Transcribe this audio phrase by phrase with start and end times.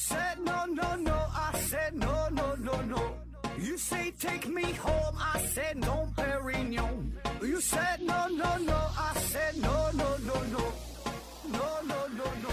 [0.00, 1.12] said no, no, no.
[1.12, 3.02] I said no, no, no, no.
[3.58, 5.14] You say take me home.
[5.18, 7.12] I said no, Perignon.
[7.42, 8.78] You said no, no, no.
[8.96, 10.62] I said no, no, no, no.
[11.52, 12.50] No, no, no, no.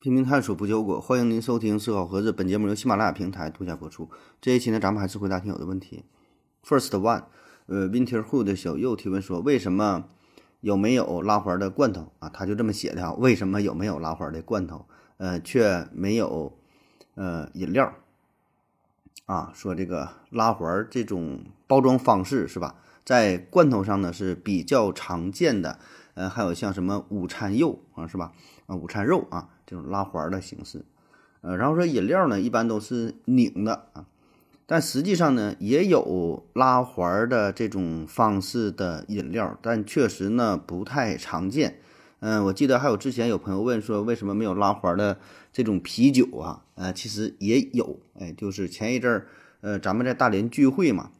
[0.00, 2.32] 拼命探索不求果，欢迎您收听思考盒子。
[2.32, 4.08] 本节目由喜马拉雅平台独家播出。
[4.40, 6.04] 这一期呢，咱们还是回答听友的问题。
[6.64, 7.24] First one，
[7.66, 10.08] 呃，Winterhood 的小右提问说，为什么
[10.60, 12.28] 有没有拉环的罐头啊？
[12.28, 14.86] 他就这么写的啊，为什么有没有拉环的罐头，
[15.18, 16.58] 呃，却没有
[17.14, 17.92] 呃饮料
[19.26, 19.52] 啊？
[19.54, 25.78] 说这个拉环这种包装方式是吧，在罐头上呢是比较常见的，
[26.14, 28.32] 呃，还有像什么午餐肉啊，是吧？
[28.66, 29.50] 啊，午餐肉啊。
[29.68, 30.84] 这种拉环的形式，
[31.40, 34.04] 呃，然后说饮料呢，一般都是拧的啊，
[34.66, 41.80] 但实际上呢，也有拉环的这种方式的饮料，但确实呢不太常见。
[42.20, 45.18] 嗯，我记得还有之前有朋友问说，为什么没有拉环的
[45.52, 46.64] 这种啤酒啊？
[46.74, 49.26] 呃，其实也有，哎，就是前一阵儿，
[49.60, 51.12] 呃，咱们在大连聚会嘛，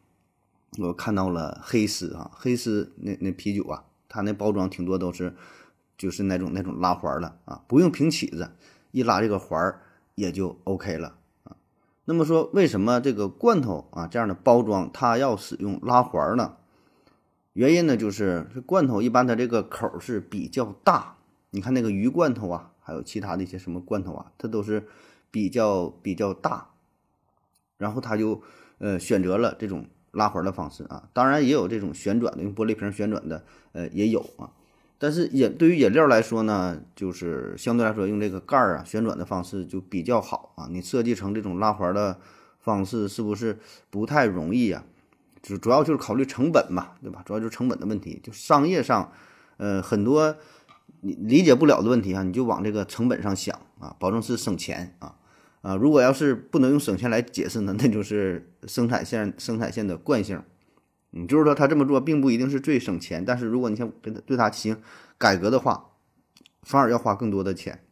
[0.79, 5.35] 我看到了黑丝啊，黑丝那那啤酒啊，它那包装挺多都是。
[5.99, 8.51] 就是那种那种拉环了啊，不用平起子，
[8.91, 9.81] 一拉这个环儿
[10.15, 11.16] 也就 OK 了。
[12.09, 16.57] 那么说，为什么这个罐头啊这样的包装它要使用拉环呢？
[17.53, 21.17] 原因呢，就是这罐头一般它这个口是比较大，
[21.51, 24.87] 你看那个鱼罐头啊，还有其他的一些什么罐头啊，它都是
[25.33, 26.71] 比较比较大，
[27.77, 28.41] 然后他就
[28.79, 31.09] 呃选择了这种拉环的方式啊。
[31.13, 34.53] 当然也有这种旋转的，用玻璃瓶旋转的，呃也有啊。
[34.99, 40.69] 但是饮对于饮料来说呢，就是相对来说用这个盖儿啊旋转的方式就比较好啊。
[40.71, 42.19] 你设计成这种拉环的
[42.61, 43.59] 方式是不是
[43.91, 44.85] 不太容易呀？
[45.43, 47.23] 就主要就是考虑成本嘛，对吧？
[47.25, 48.19] 主要就是成本的问题。
[48.23, 49.13] 就商业上，
[49.59, 50.35] 呃，很多
[51.03, 55.15] 你理解不了的问题啊，你就往这个成本上想啊，保证是省钱啊
[55.63, 55.77] 啊。
[55.77, 60.43] 如果要是不能用省钱来解释呢，那就是生产线生产线的惯性。
[61.17, 64.83] 嗯，就是说他这么做并不一定是最省钱，但是如果你想跟他对他进行
[65.17, 65.93] 改革的话，
[66.63, 67.83] 反而要花更多的钱。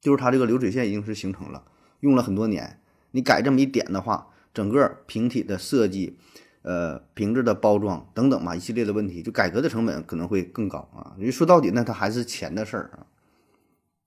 [0.00, 1.62] 就是他这个流水线已经是形成了，
[2.00, 2.80] 用了很多年，
[3.12, 6.18] 你改这么一点的话，整个瓶体的设计、
[6.62, 11.14] 呃瓶子的包装等等嘛一系列的问题，就改革的成本可能会更高啊。
[11.18, 13.06] 因为说到底呢，它还是钱的事儿啊。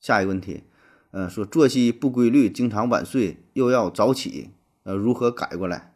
[0.01, 0.63] 下一个问题，
[1.11, 4.51] 呃，说作息不规律，经常晚睡，又要早起，
[4.83, 5.90] 呃，如何改过来？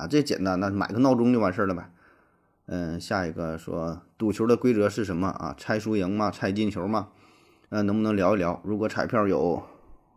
[0.00, 1.90] 啊，这简单，那买个闹钟就完事儿了呗。
[2.66, 5.54] 嗯，下一个说赌球的规则是什么啊？
[5.58, 6.30] 猜输赢吗？
[6.30, 7.08] 猜进球吗？
[7.68, 8.60] 呃，能不能聊一聊？
[8.64, 9.62] 如果彩票有，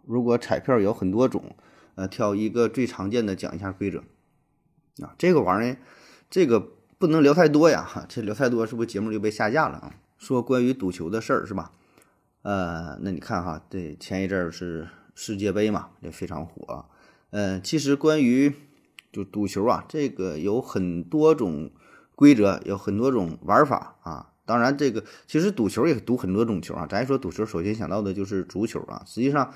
[0.06, 1.56] 如果彩票有很多种，
[1.96, 4.00] 呃，挑一个最常见的讲一下规则。
[5.04, 5.78] 啊，这个玩意儿，
[6.30, 6.60] 这个
[6.98, 9.96] 不能聊太多呀，这聊太多是不是节目就被下架了啊？
[10.18, 11.72] 说关于赌球的事儿是吧？
[12.44, 16.86] 呃，那你看哈，这前一阵儿是世界杯嘛，也非常火。
[17.32, 18.54] 嗯，其实关于
[19.14, 21.72] 就赌球啊，这个有很多种
[22.16, 24.32] 规则，有很多种玩法啊。
[24.46, 26.86] 当然，这个其实赌球也赌很多种球啊。
[26.86, 29.02] 咱说赌球，首先想到的就是足球啊。
[29.06, 29.54] 实际上，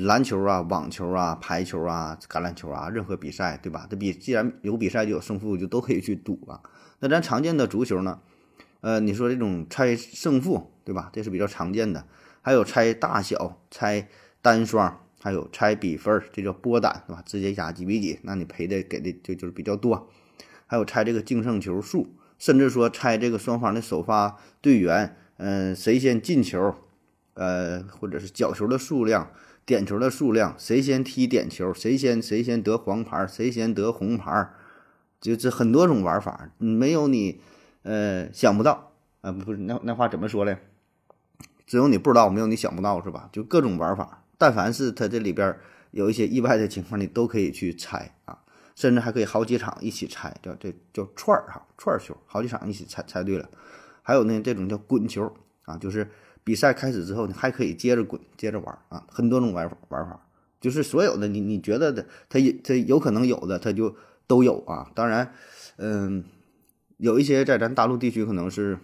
[0.00, 3.86] 篮球啊、网球啊、排球啊、橄榄球啊，任何比赛，对吧？
[3.88, 6.60] 这比既然有比赛就有胜负，就都可以去赌啊。
[6.98, 8.18] 那咱常见的足球呢？
[8.80, 11.10] 呃，你说这种猜胜负，对吧？
[11.12, 12.04] 这是比较常见的。
[12.42, 14.08] 还有猜大小、猜
[14.42, 15.03] 单双。
[15.24, 17.22] 还有猜比分，这叫波胆，对吧？
[17.24, 20.10] 直接压几比几，那你赔的给的就就是比较多。
[20.66, 22.08] 还有猜这个净胜球数，
[22.38, 26.74] 甚至说猜这个双方的首发队员，嗯，谁先进球，
[27.32, 29.30] 呃，或者是角球的数量、
[29.64, 34.50] 点球的数量，谁先踢点球，谁先谁先得黄牌，谁先得红牌，
[35.22, 37.40] 就这很多种玩法，没有你
[37.84, 38.92] 呃想不到
[39.22, 40.58] 啊，不是那那话怎么说嘞？
[41.64, 43.30] 只有你不知道，没有你想不到，是吧？
[43.32, 44.20] 就各种玩法。
[44.44, 45.58] 但凡是它这里边
[45.90, 48.36] 有一些意外的情况，你都可以去猜啊，
[48.76, 53.48] 甚至还可以好几场一起猜，叫这叫串儿哈，串儿球，好几场一起猜猜对了。
[54.02, 56.06] 还有呢，这种叫滚球啊，就是
[56.44, 60.20] 比赛开始之后，你还可以接着滚，接着玩啊，很多种玩法玩法，
[60.60, 63.96] 就是所有的你你觉得的，它有它有可能有的，它就
[64.26, 64.90] 都有啊。
[64.94, 65.32] 当然，
[65.78, 66.22] 嗯，
[66.98, 68.78] 有一些在咱大陆地区可能是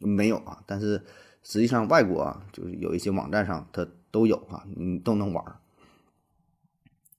[0.00, 1.02] 没有啊，但是
[1.42, 3.86] 实际上外国啊，就是有一些网站上它。
[4.14, 5.44] 都有啊，你都能玩。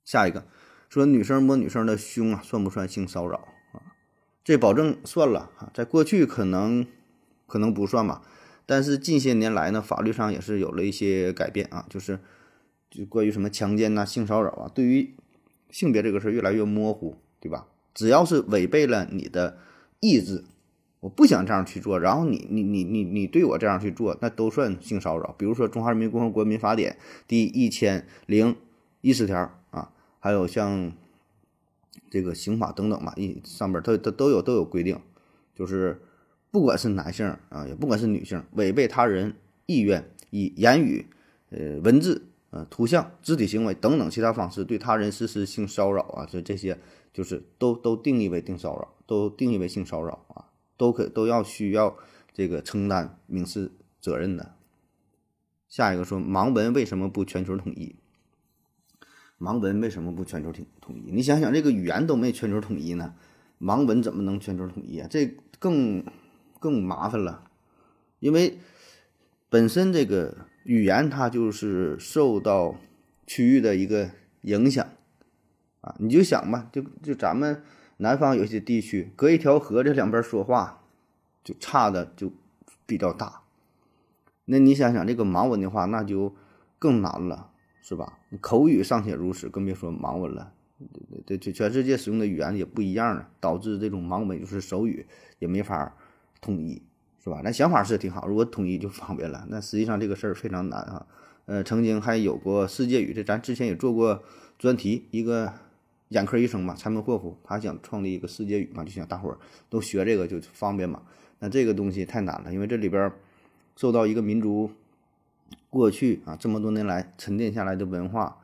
[0.05, 0.45] 下一个
[0.87, 3.39] 说女生摸女生的胸啊，算不算性骚扰
[3.73, 3.83] 啊？
[4.45, 6.87] 这保证算了啊，在过去可能
[7.47, 8.21] 可能不算吧，
[8.65, 12.21] 但是近些年来呢，法律上也是有了一些改变啊，就是
[12.89, 15.13] 就关于什么强奸呐、性骚扰啊，对于
[15.69, 17.67] 性别这个事儿越来越模糊，对吧？
[17.93, 19.57] 只要是违背了你的
[19.99, 20.45] 意志，
[21.05, 25.35] 我不想这样去做，然后你你你你你对我这样去做，那都算性骚扰。
[25.37, 26.93] 比如说《中华人民共和国民法典》
[27.27, 28.55] 第一千零
[29.01, 29.37] 一十条
[29.69, 30.91] 啊，还有像
[32.09, 34.99] 这个刑法等等嘛，一上边它它都有都有规定，
[35.53, 36.01] 就是
[36.49, 39.35] 不管是男性啊，也不管是女性，违背他人
[39.67, 41.05] 意愿，以言语、
[41.51, 46.79] 呃文字、呃图像、肢体行为等等其他方式对他人实施性骚扰啊，这这些
[47.13, 50.45] 就是都都定义为性骚扰，都定义为性骚扰啊，
[50.77, 51.97] 都可都要需要
[52.33, 54.55] 这个承担民事责任的。
[55.67, 57.95] 下一个说盲文为什么不全球统一？
[59.37, 61.11] 盲文为什么不全球统统一？
[61.11, 63.15] 你想想，这个语言都没全球统一呢，
[63.59, 65.07] 盲文怎么能全球统一啊？
[65.09, 66.05] 这更
[66.59, 67.51] 更麻烦了，
[68.19, 68.59] 因为
[69.49, 72.75] 本身这个语言它就是受到
[73.27, 74.09] 区域的一个
[74.43, 74.87] 影响
[75.81, 75.95] 啊。
[75.99, 77.61] 你就想吧，就就咱们
[77.97, 80.83] 南方有些地区，隔一条河这两边说话
[81.43, 82.31] 就差的就
[82.85, 83.41] 比较大。
[84.45, 86.35] 那你想想这个盲文的话，那就
[86.79, 87.51] 更难了。
[87.87, 88.17] 是吧？
[88.41, 90.51] 口语尚且如此，更别说盲文了。
[91.27, 95.05] 这这全世界使用的语言也不一样了，导致这种盲文就是手语
[95.37, 95.95] 也没法
[96.41, 96.81] 统一，
[97.23, 97.41] 是吧？
[97.43, 99.45] 那想法是挺好，如果统一就方便了。
[99.49, 101.05] 那实际上这个事儿非常难啊。
[101.45, 104.23] 呃，曾经还有过世界语，这咱之前也做过
[104.57, 105.53] 专题，一个
[106.09, 109.37] 眼科医生嘛，柴门霍夫，他想创立一个世界语嘛，就想大伙儿
[109.69, 111.01] 都学这个就方便嘛。
[111.39, 113.11] 那这个东西太难了，因为这里边
[113.75, 114.71] 受到一个民族。
[115.69, 118.37] 过去啊，这么多年来沉淀下来的文化，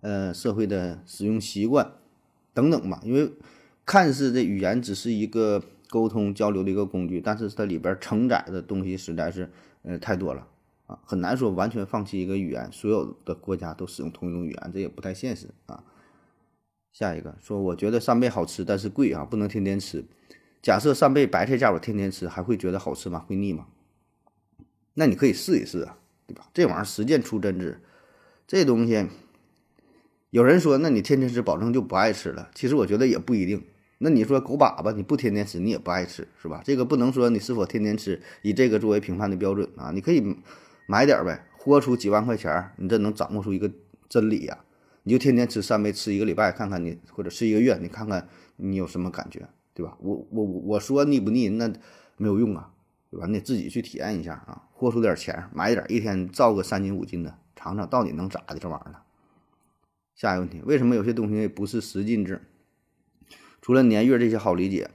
[0.00, 1.92] 呃，社会的使用习惯
[2.52, 3.00] 等等吧。
[3.04, 3.30] 因为
[3.86, 9.48] 看似这语言只是一个沟通交流的一个工具，但是它里边承载的东西实在是
[9.82, 10.44] 呃太多了
[10.88, 15.84] 啊，很难说完全放弃一个语言，所有的国家都使用同一种语言，这也不太现实啊。
[16.92, 20.04] 下一个说，我觉得扇贝好吃，但是贵啊，不能天天吃。
[20.62, 23.24] 假设扇贝白菜价我天天吃，还会觉得好吃吗？
[23.26, 23.66] 会腻吗？
[24.94, 25.98] 那你可以试一试啊。
[26.24, 26.46] 对吧？
[26.54, 27.80] 这玩意儿实践出真知，
[28.46, 29.08] 这东西，
[30.30, 32.48] 有人说，那你天天吃，保证就不爱吃了。
[32.54, 33.64] 其实我觉得也不一定。
[33.98, 36.62] 那你说狗粑粑，你不天天吃，你也不爱吃，是吧？
[36.64, 39.90] 这个不能说你是否天天吃，以这个作为评判的标准啊。
[39.92, 40.22] 你可以
[40.86, 43.70] 买点呗，豁出几万块钱，你这能掌握出一个
[44.08, 44.64] 真理呀？
[45.02, 49.96] 你就天天吃三杯，吃一个礼拜，看看你，或者吃一个月，你看看你有什么感觉，对吧？
[50.00, 51.72] 我我我说腻不腻，那
[52.16, 52.70] 没有用啊。
[53.10, 53.26] 对吧？
[53.26, 59.00] 你得自己去体验一下啊，豁出点钱买点，一天造个三斤五斤的，尝尝到底能咋的这玩意儿呢？
[60.14, 62.40] 下一个问题，为什么有些东西不是十进制？
[63.60, 64.90] 除了年月这些好理解，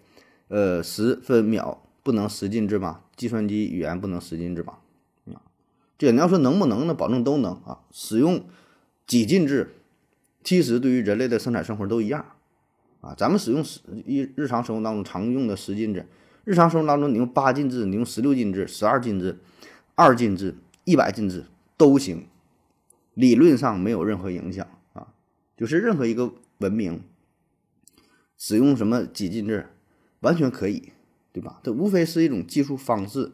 [0.47, 3.01] 呃，十分秒不能十进制吗？
[3.15, 4.79] 计算机语言不能十进制吗？
[5.27, 5.37] 啊，
[5.99, 6.95] 这你要说能不能呢？
[6.95, 7.81] 保证都能啊。
[7.91, 8.47] 使用
[9.05, 9.75] 几进制，
[10.47, 12.25] 其实对于人类的生产生活都一样
[13.01, 13.13] 啊。
[13.17, 16.07] 咱们使用十一日常生活当中常用的十进制。
[16.45, 19.39] 日常生活当中，你用八进制，你用十六进制、十二进制、
[19.95, 20.55] 二进制、
[20.85, 22.27] 一百进制都行，
[23.13, 25.09] 理论上没有任何影响啊。
[25.57, 27.01] 就是任何一个文明
[28.37, 29.67] 使用什么几进制，
[30.21, 30.93] 完全可以，
[31.33, 31.59] 对吧？
[31.61, 33.33] 这无非是一种技术方式。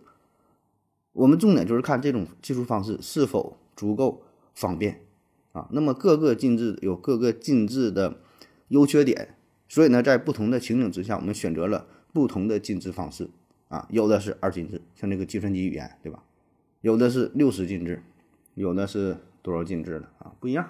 [1.11, 4.23] 我们重点就是看这种技术方式是否足够
[4.55, 5.05] 方便
[5.53, 5.69] 啊。
[5.71, 8.19] 那么各个进制有各个进制的
[8.67, 9.37] 优缺点，
[9.69, 11.87] 所以呢，在不同的情景之下，我们选择了。
[12.13, 13.31] 不同的进制方式
[13.69, 16.21] 啊，有的是二进制，像这个计算机语言，对吧？
[16.81, 18.03] 有的是六十进制，
[18.53, 20.35] 有的是多少进制的啊？
[20.39, 20.69] 不一样。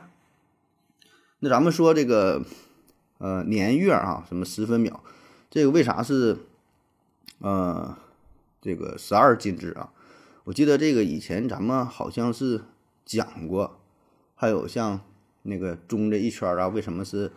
[1.39, 2.45] 那咱们说这个
[3.17, 5.03] 呃年月啊，什么十分秒，
[5.49, 6.37] 这个为啥是
[7.39, 7.97] 呃
[8.61, 9.91] 这个十二进制啊？
[10.45, 12.61] 我记得这个以前咱们好像是
[13.03, 13.81] 讲过，
[14.43, 14.99] 还有像
[15.43, 17.31] 那个钟这一圈啊，为什么是？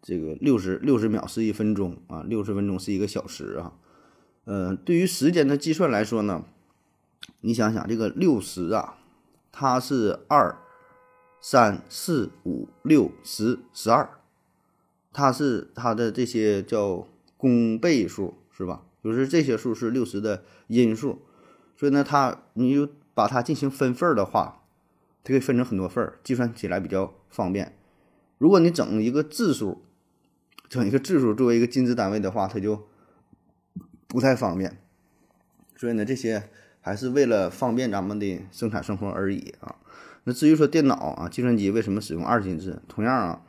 [0.00, 3.74] 这个六十六十秒是一分钟啊，六十分钟是一个小时啊。
[4.44, 6.44] 呃，对于时间的计算来说呢，
[7.42, 8.96] 你想想这个六十啊，
[9.52, 10.56] 它是二、
[11.38, 14.08] 三、四、五、六、十、十二，
[15.12, 18.84] 它是它的这些叫公倍数是吧？
[19.04, 21.20] 就是这些数是六十的因数，
[21.76, 24.57] 所以呢，它你就把它进行分份的话，
[25.28, 27.76] 它可以分成很多份儿，计算起来比较方便。
[28.38, 29.82] 如果你整一个质数，
[30.70, 32.88] 整一个质数作为一个进制单位的话，它就
[34.06, 34.78] 不太方便。
[35.76, 36.48] 所以呢，这些
[36.80, 39.76] 还是为了方便咱们的生产生活而已啊。
[40.24, 42.80] 那至于说电脑啊、计算机为什么使用二进制？
[42.88, 43.42] 同样啊，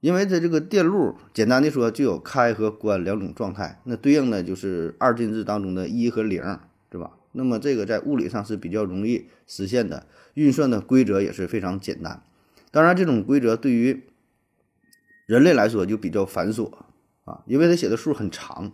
[0.00, 6.42] 因为它这个电路，简单的说就有开和关两种状态，那对应的就是二进制当中的一和零，
[7.32, 12.22] 那么这个在物理上是比较容易实现的，运算的规则也是非常简单。
[12.70, 14.02] 当然，这种规则对于
[15.26, 16.72] 人类来说就比较繁琐
[17.24, 18.72] 啊，因为它写的数很长，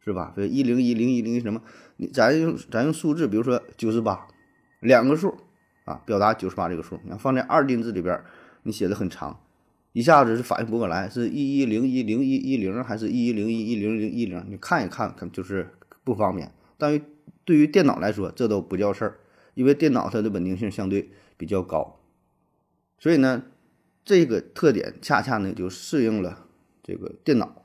[0.00, 0.32] 是是吧？
[0.34, 1.60] 这一零一零一零一什么？
[2.14, 4.26] 咱用咱用数字，比如说九十八，
[4.80, 5.36] 两个数
[5.84, 6.98] 啊，表达九十八这个数。
[7.04, 8.18] 你要放在二进制里边，
[8.62, 9.38] 你写的很长，
[9.92, 14.42] 一下子是反应不过来，是一一零一零一一零还是一一零一一零零一零？
[14.48, 16.50] 你看一看，看就是不方便。
[16.78, 17.02] 但于
[17.48, 19.20] 对于电脑来说，这都不叫事儿，
[19.54, 21.98] 因为电脑它的稳定性相对比较高，
[22.98, 23.44] 所以呢，
[24.04, 26.44] 这个特点恰恰呢就适应了
[26.82, 27.64] 这个电脑。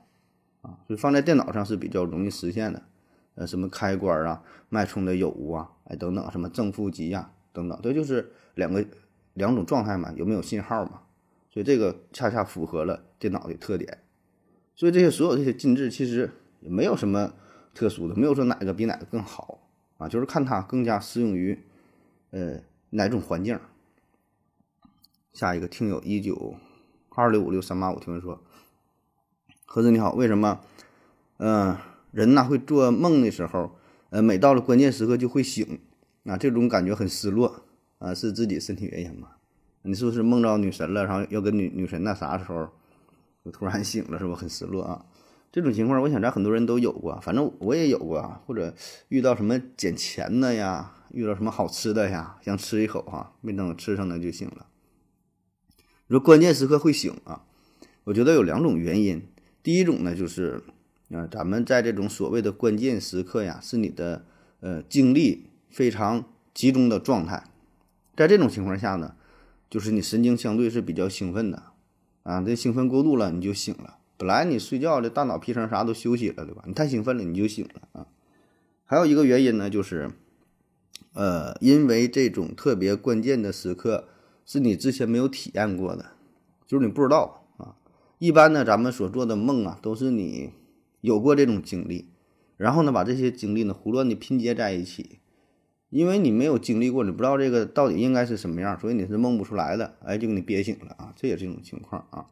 [0.62, 2.82] 啊，就放在电脑上是比较容易实现的，
[3.34, 8.82] 呃，什么开关啊、脉冲的有无啊，哎，等等，什么正负极呀，等等，这就是两个
[9.34, 11.02] 两种状态嘛，有没有信号嘛？
[11.50, 13.98] 所以这个恰恰符合了电脑的特点。
[14.74, 17.34] 所以这些所有这些禁制其实也没有什么
[17.74, 19.63] 特殊的，没有说哪个比哪个更好
[20.04, 21.58] 啊，就是看它更加适用于
[22.30, 23.58] 呃哪种环境。
[25.32, 26.56] 下一个听友一九
[27.08, 28.38] 二六五六三八五听问说。
[29.64, 30.60] 何子你好，为什么，
[31.38, 31.78] 嗯，
[32.12, 33.78] 人呐会做梦的时候，
[34.10, 35.80] 呃，每到了关键时刻就会醒，
[36.24, 37.62] 啊，这种感觉很失落，
[37.98, 39.30] 啊，是自己身体原因吗？
[39.82, 42.68] 你是不是梦到女神了，然后要跟女女神那啥的时候，
[43.42, 45.06] 就突然醒了，是不很失落啊？
[45.54, 48.74] 这种情况，我想咱很多人都有过，反正我也有过，或者
[49.06, 54.66] 遇到什么捡钱的呀，遇到什么好吃的呀，想吃一口哈，没等吃上呢就醒了。
[56.08, 57.44] 你说关键时刻会醒啊，
[58.02, 59.22] 我觉得有两种原因。
[59.62, 60.60] 第一种呢，就是
[61.10, 64.24] 啊，咱们在这种所谓的关键时刻呀，是你的
[64.58, 67.44] 呃精力非常集中的状态，
[68.16, 69.14] 在这种情况下呢，
[69.70, 71.62] 就是你神经相对是比较兴奋的
[72.24, 73.98] 啊，这兴奋过度了你就醒了。
[74.16, 76.62] 本来你睡觉的大脑皮层啥都休息了，对吧？
[76.66, 78.06] 你太兴奋了你就醒了啊。
[78.84, 80.10] 还有一个原因呢，就是
[81.14, 84.08] 呃，因为这种特别关键的时刻
[84.44, 86.12] 是你之前没有体验过的，
[86.66, 87.76] 就是你不知道啊。
[88.18, 90.52] 一般呢，咱们所做的梦啊，都是你
[91.00, 92.08] 有过这种经历，
[92.56, 95.18] 然后呢，把这些经历呢胡乱的拼接在一起，
[95.90, 102.26] 因为你没有经历过，你不知道这个到底应该是什么样，所以你是梦不出来的，哎，就给你憋醒了啊，这也是一种情况啊。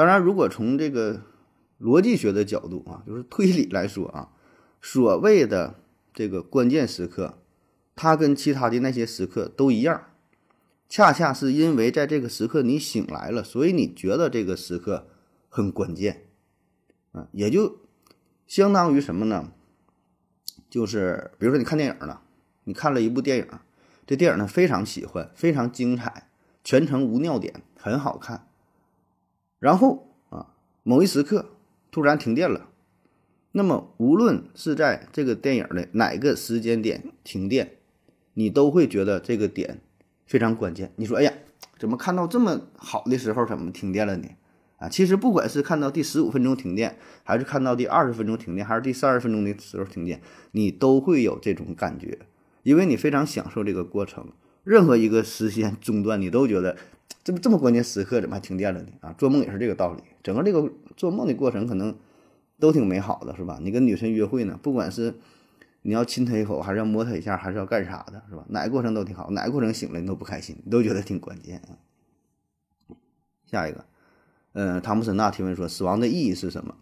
[0.00, 1.20] 当然，如果从这个
[1.78, 4.30] 逻辑学的角度啊，就是推理来说啊，
[4.80, 5.74] 所谓的
[6.14, 7.42] 这个关键时刻，
[7.94, 10.06] 它跟其他的那些时刻都一样。
[10.88, 15.06] 恰恰是因为在这个时刻你醒来了，所以你觉得这个时刻
[15.50, 16.24] 很关键，
[17.12, 17.80] 啊，也就
[18.46, 19.52] 相当于什么呢？
[20.70, 22.22] 就是比如说你看电影了，
[22.64, 23.46] 你看了一部电影，
[24.06, 26.30] 这电影呢非常喜欢，非常精彩，
[26.64, 28.46] 全程无尿点，很好看。
[29.60, 30.48] 然后啊，
[30.82, 31.50] 某一时刻
[31.92, 32.70] 突然停电了，
[33.52, 37.76] 那么无论是在这个电影的哪个时间点停电，
[38.34, 39.80] 你都会觉得这个点。
[40.26, 41.32] 非常关键，你说，哎呀，
[41.76, 44.28] 怎么看到这么好的时候，怎么停电了呢？
[44.78, 52.20] 啊，其实不管是看到第十五分钟停电，还是看到第二十分钟停电，还是第三十分钟的时候停电，你都会有这种感觉，
[52.62, 54.28] 因为你非常享受这个过程。
[54.62, 56.76] 任何一个时间中断，你都觉得
[57.22, 58.88] 这么这么关键时刻怎么还停电了呢？
[59.00, 61.96] 啊，做梦也是这个道理，整个这个做梦的过程可能
[62.58, 63.58] 都挺美好的，是吧？
[63.62, 65.14] 你跟女神约会呢，不管是。
[65.82, 68.44] 你要亲她一口，还是要摸她一下，还是要干啥的，是吧？
[68.50, 71.62] 哪个过程都挺好，哪个过程醒了你都不开心，你都觉得挺关键。
[73.46, 73.86] 下一个，
[74.52, 76.74] 呃，汤姆森纳提问说：死亡的意义是什么？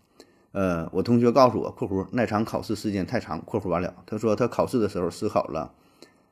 [0.51, 5.73] 呃，我同学告诉我（括弧那场考试时间太长）（括弧完了），他说他考试的时候思考了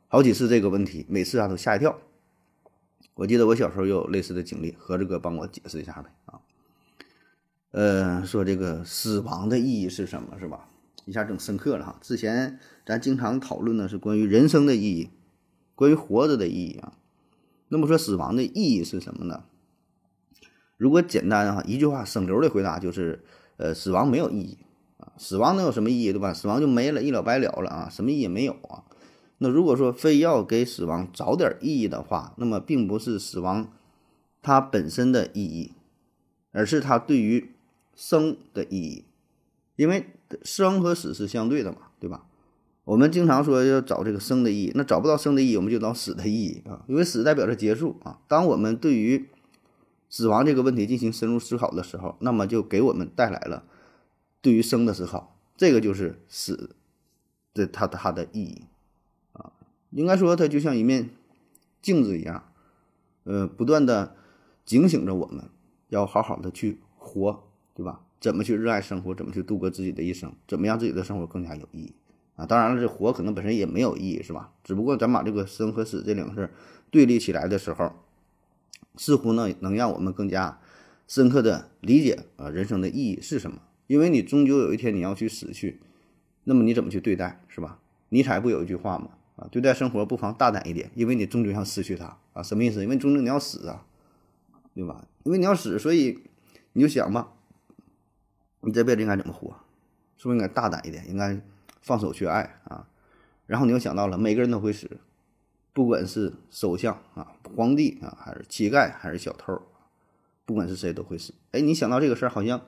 [0.09, 1.97] 好几次这个问题，每次啊都吓一跳。
[3.17, 6.41] 我记得我小时候也有类似的经历，何志哥帮我解释一下呗啊。
[7.71, 10.39] 呃，说这个死亡的意义是什么？
[10.39, 10.69] 是吧？
[11.07, 11.99] 一下整深刻了哈！
[12.03, 15.09] 之前咱经常讨论的是关于人生的意义，
[15.75, 16.93] 关于活着的意义啊。
[17.69, 19.45] 那么说死亡的意义是什么呢？
[20.77, 23.25] 如果简单哈，一句话省流的回答就是：
[23.57, 24.59] 呃，死亡没有意义
[24.99, 25.13] 啊。
[25.17, 26.35] 死亡能有什么意义对吧？
[26.35, 28.85] 死亡就没了，一了百了了啊，什么意义也没有啊。
[29.39, 33.71] 那如果说非要给死亡找点意义的话，那么并不是死亡
[34.43, 35.73] 它本身的意义，
[36.53, 37.53] 而是它对于
[37.95, 39.05] 生的意义，
[39.77, 40.11] 因为。
[40.43, 42.27] 生和死是相对的嘛，对吧？
[42.83, 48.19] 我们经常说要找这个生的意义，那找不到生的意义，我们就找死的意义啊，因为死代表着结束啊。
[48.27, 49.29] 当我们对于
[50.11, 53.63] 死亡这个问题进行深入思考的时候，那么就给我们带来了
[54.43, 56.75] 对于生的思考，这个就是死
[57.55, 58.65] 的它它的意义。
[59.97, 61.09] 应该说，它就像一面
[61.81, 62.53] 镜子一样，
[63.25, 64.15] 呃，不断的
[64.67, 65.47] 警醒着我们
[65.89, 68.03] 要好好的去活，对吧？
[68.21, 69.15] 怎么去热爱生活？
[69.15, 70.35] 怎么去度过自己的一生？
[70.47, 71.95] 怎么让自己的生活更加有意义
[72.35, 72.45] 啊？
[72.45, 74.53] 当然了，这活可能本身也没有意义，是吧？
[74.63, 76.51] 只不过咱把这个生和死这两个事
[76.91, 77.91] 对立起来的时候，
[78.97, 80.61] 似乎呢能让我们更加
[81.09, 83.63] 深刻的理解啊人生的意义是什么？
[83.87, 85.81] 因为你终究有一天你要去死去，
[86.45, 87.79] 那么你怎么去对待，是吧？
[88.11, 89.09] 尼采不有一句话吗？
[89.37, 92.43] 啊，对待生活不妨大胆一点，因为你终究要失去它啊。
[92.43, 92.83] 什么意思？
[92.83, 93.85] 因为终究你要死啊，
[94.75, 95.07] 对吧？
[95.25, 96.23] 因为你要死，所以
[96.73, 97.33] 你就想吧，
[98.61, 99.55] 你这辈子应该怎么活？
[100.17, 101.09] 是不是应该大胆一点？
[101.09, 101.41] 应该
[101.83, 102.89] 放手去爱啊？
[103.47, 104.99] 然后你又想到了，每个人都会死，
[105.73, 109.61] 不管是首相啊、皇帝啊，还是乞丐，还是小偷，
[110.47, 111.35] 不管是谁都会死。
[111.53, 112.63] 哎，你想到这个事儿，好像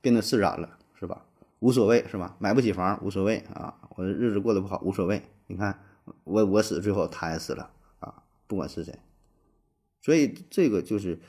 [0.00, 1.24] 变得释然了，是吧？
[1.58, 2.36] 无所谓，是吧？
[2.38, 5.22] 买不起房无所谓啊，我的日子过得不好无所谓。
[5.48, 5.78] 你看
[6.24, 8.98] 我我死，最后他也死了啊，不管是谁。
[10.00, 11.20] 所以这个就是，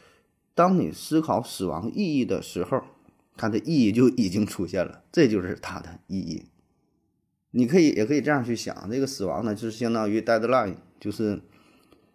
[0.56, 2.84] 当你思考死亡意义的时候，
[3.38, 6.46] 它的意义就已经出现了，这就是它的意义。
[7.52, 11.42] 你可以也可以这样去想，这个死亡呢，就是相当于 deadline，就是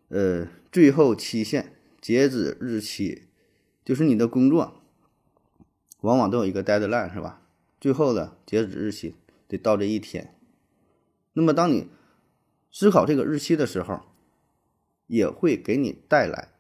[0.09, 3.29] 呃最后期限、截止日期，
[3.85, 4.83] 就是你的工作
[6.01, 7.43] 往往都有一个 deadline，是吧？
[7.81, 9.15] 最后的截止日期
[9.47, 10.35] 得到这一天。
[11.35, 11.89] 那么当你
[12.71, 14.01] 思考这个日期的时候，
[15.07, 16.51] 也会给你带来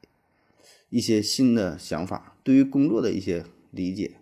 [0.88, 4.16] 一些新的想法，对于工作的一些理解，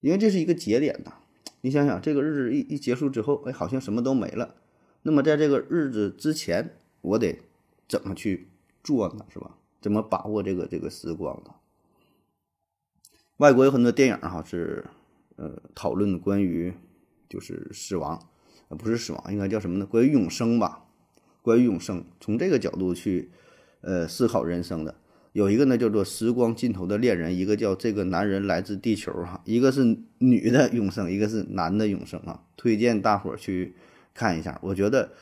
[0.00, 1.14] 因为这是一个节点呐。
[1.60, 4.56] 你想想，这个日子一一结束之后，哎，好像什么都没了。
[5.02, 7.38] 那么，在这个日子之前，我得
[7.88, 8.48] 怎么去
[8.82, 9.24] 做呢？
[9.32, 9.58] 是吧？
[9.80, 11.54] 怎么把握这个这个时光呢？
[13.36, 14.84] 外国有很多电影哈，是
[15.36, 16.74] 呃讨论关于
[17.28, 18.28] 就是死亡，
[18.76, 19.86] 不是死亡，应该叫什么呢？
[19.86, 20.84] 关于永生吧，
[21.42, 23.30] 关于永生，从这个角度去
[23.80, 24.94] 呃思考人生的。
[25.32, 32.42] 有一个呢叫做《时光尽头的恋人》，一个叫《这个男人来自地球》哈，一个是女的永生，一个是男的永生啊。
[32.56, 33.74] 推荐大伙去
[34.12, 35.12] 看一下，我觉得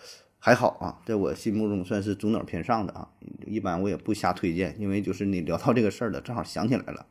[0.40, 3.08] 还好啊，在我心目中算是中等偏上的啊。
[3.46, 7.06] 一般我也不瞎推荐，因为就是你聊到这个事儿了，正好想起来了，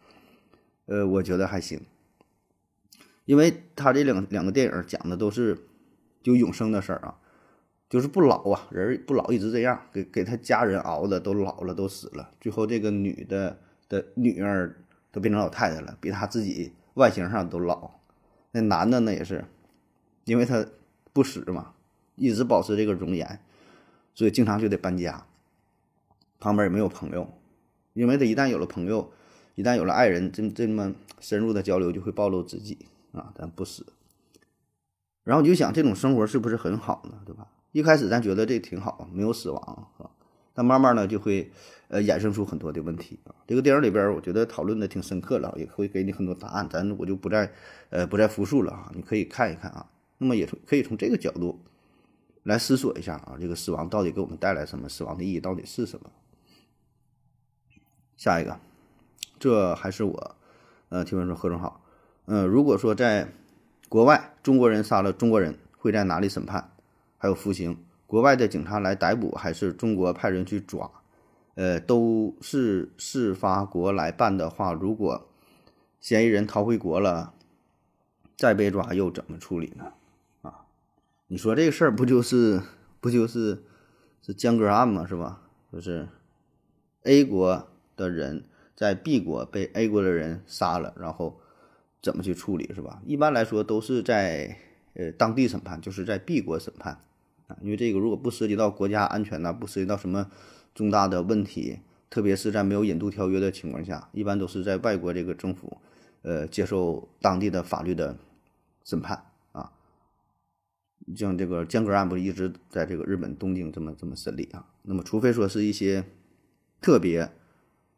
[0.88, 1.80] 呃，我觉得还行，
[3.24, 5.58] 因为他这两两个电影讲的都是
[6.22, 7.18] 就永生的事儿啊。
[7.90, 12.30] 就是不老啊，人不老，一直这样，给给他家人熬的都老了，都死了。
[12.40, 14.76] 最后这个女的的女儿
[15.12, 17.90] 都变成老太太了，比他自己外形上都老。
[18.52, 19.44] 那男的呢也是，
[20.26, 20.64] 因为他
[21.14, 21.74] 不死嘛，
[22.16, 23.40] 一直保持这个容颜，
[24.14, 25.26] 所以经常就得搬家。
[26.40, 27.28] 旁边也没有朋友，
[27.94, 29.12] 因为他一旦有了朋友，
[29.56, 33.84] 一旦有了爱人，这这么深入的交流就会暴露自己啊，但不死。
[35.30, 37.20] 然后你就想，这种生活是不是很好呢？
[37.24, 37.46] 对吧？
[37.72, 40.10] 一开始咱觉得这挺好，没有死亡，是吧？
[40.56, 41.52] 但慢慢呢，就会
[41.88, 43.36] 呃衍生出很多的问题啊。
[43.46, 46.68] 这个电影里边，我觉得讨论的挺深刻了，也会给你很多答案。
[46.68, 47.54] 咱我就不再
[47.92, 49.86] 呃不再复述了啊，你可以看一看啊。
[50.18, 51.64] 那么也可以从这个角度
[52.42, 54.90] 来思索一下啊，这个死亡到底给我们带来什么？
[54.90, 56.10] 死亡的意义到底是什么？
[58.18, 58.60] 下一个，
[59.38, 60.36] 这还是我
[60.90, 61.84] 呃提问说何总好，
[62.26, 63.32] 嗯，如果说在
[63.90, 66.72] 国外中国人杀了中国人，会在哪里审判？
[67.18, 67.76] 还有服刑，
[68.06, 70.90] 国外的警察来逮捕，还是中国派人去抓？
[71.56, 75.28] 呃，都是事发国来办的话，如果
[76.00, 77.34] 嫌疑人逃回国了，
[78.38, 79.92] 再被抓又怎么处理呢？
[80.44, 80.66] 啊，
[81.28, 82.62] 你说这个事儿不就是
[83.02, 83.64] 不就是
[84.22, 85.06] 是江歌案吗？
[85.08, 85.42] 是吧？
[85.74, 86.08] 就是
[87.04, 91.42] A 国的人在 B 国被 A 国的人杀了，然后
[92.02, 92.72] 怎么去处理？
[92.74, 93.02] 是吧？
[93.06, 94.58] 一般来说都是在
[94.94, 97.02] 呃当地审判，就是在 B 国审判。
[97.48, 100.30] 啊，因为这个如果不涉及到国家安全呐，不涉及到什么
[100.76, 105.78] 重大的问题，特别是在没有引渡条约的情况下，一般都是在外国这个政府，
[106.22, 108.18] 呃，接受当地的法律的
[108.84, 109.72] 审判啊。
[111.16, 114.68] 像这个江歌案不是一直在这个日本东京这么这么审理啊？
[114.84, 116.06] 那么，除非说是一些
[116.80, 117.32] 特别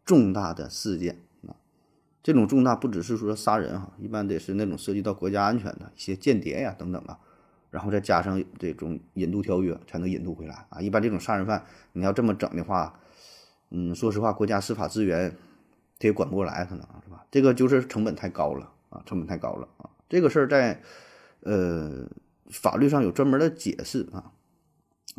[0.05, 1.21] 重大的事件，
[2.23, 7.19] 这种重大不只是说杀人哈，一般得是那种涉及到国家安全的一些间谍呀等等啊。
[7.71, 10.81] 然后再加上这种引渡条约，才能引渡回来啊！
[10.81, 12.99] 一般这种杀人犯，你要这么整的话，
[13.69, 15.31] 嗯，说实话，国家司法资源
[15.97, 17.25] 他也管不过来，可能是吧？
[17.31, 19.89] 这个就是成本太高了啊，成本太高了啊！
[20.10, 20.81] 这个事儿在
[21.43, 22.10] 呃
[22.49, 24.34] 法律上有专门的解释啊，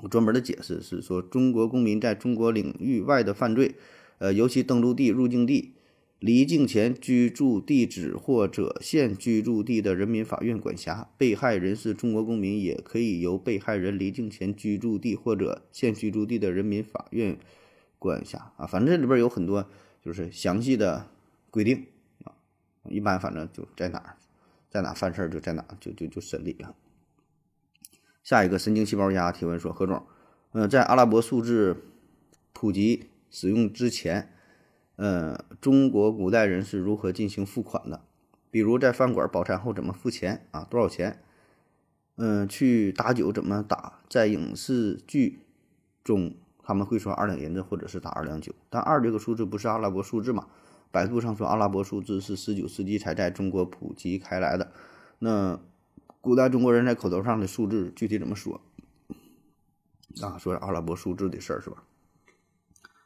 [0.02, 3.76] 有专门的解释是说，中国公民在中国领域外的犯罪，
[4.18, 5.74] 呃，尤其登陆地、入境地。
[6.22, 17.36] 离境前居住地址或者现居住地的人民法院管辖，被害人是中国公民，也可以由被害人离境前居住地或者现居住地的人民法院
[17.98, 18.64] 管辖啊。
[18.64, 19.68] 反正这里边有很多
[20.00, 21.10] 就是详细的
[21.50, 21.86] 规定
[22.22, 22.30] 啊。
[22.88, 24.16] 一般反正就在哪儿，
[24.70, 26.76] 在哪犯事儿就在哪就就就审理了。
[28.22, 30.06] 下一个神经细胞压提问说：何总，
[30.52, 31.82] 嗯，在阿拉伯数字
[32.52, 34.28] 普及使用之前。
[35.02, 38.04] 呃，中国古代人是如何进行付款的？
[38.52, 40.64] 比如在饭馆饱餐后怎么付钱啊？
[40.70, 41.20] 多少钱？
[42.14, 43.98] 嗯，去打酒怎么打？
[44.08, 45.40] 在影视剧
[46.04, 50.46] 中他们会说二两银子或者是打二两酒，但二这个数字不是阿拉伯数字嘛？
[50.92, 54.70] 百度上说阿拉伯数字是十九世纪才在中国普及开来的。
[55.18, 55.58] 那
[56.20, 58.60] 古代中国人在口头上的数字具体怎么说？
[60.20, 61.82] 啊，说阿拉伯数字的事儿是吧？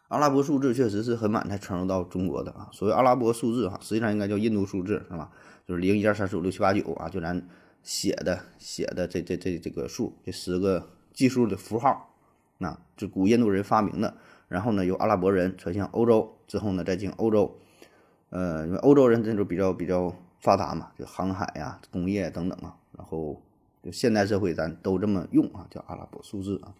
[0.09, 2.69] 阿拉伯数字确实是很晚才传入到中国的啊。
[2.73, 5.31] 所谓阿拉伯数字哈，实际上应该叫印度数字是吧？
[5.66, 7.47] 就是零一二三四五六七八九啊，就咱
[7.83, 12.14] 写的写的这这这这个数，这十个计数的符号，
[12.59, 14.14] 那这古印度人发明的。
[14.49, 17.59] 然后呢，由阿拉伯人传向欧洲之后呢，再进欧洲，
[18.31, 23.42] 呃，因为欧洲人这种比较比较发达嘛，就航海呀、工业等等啊，然后
[23.83, 26.73] 就现代社会咱都这么用啊，叫阿拉伯数字啊。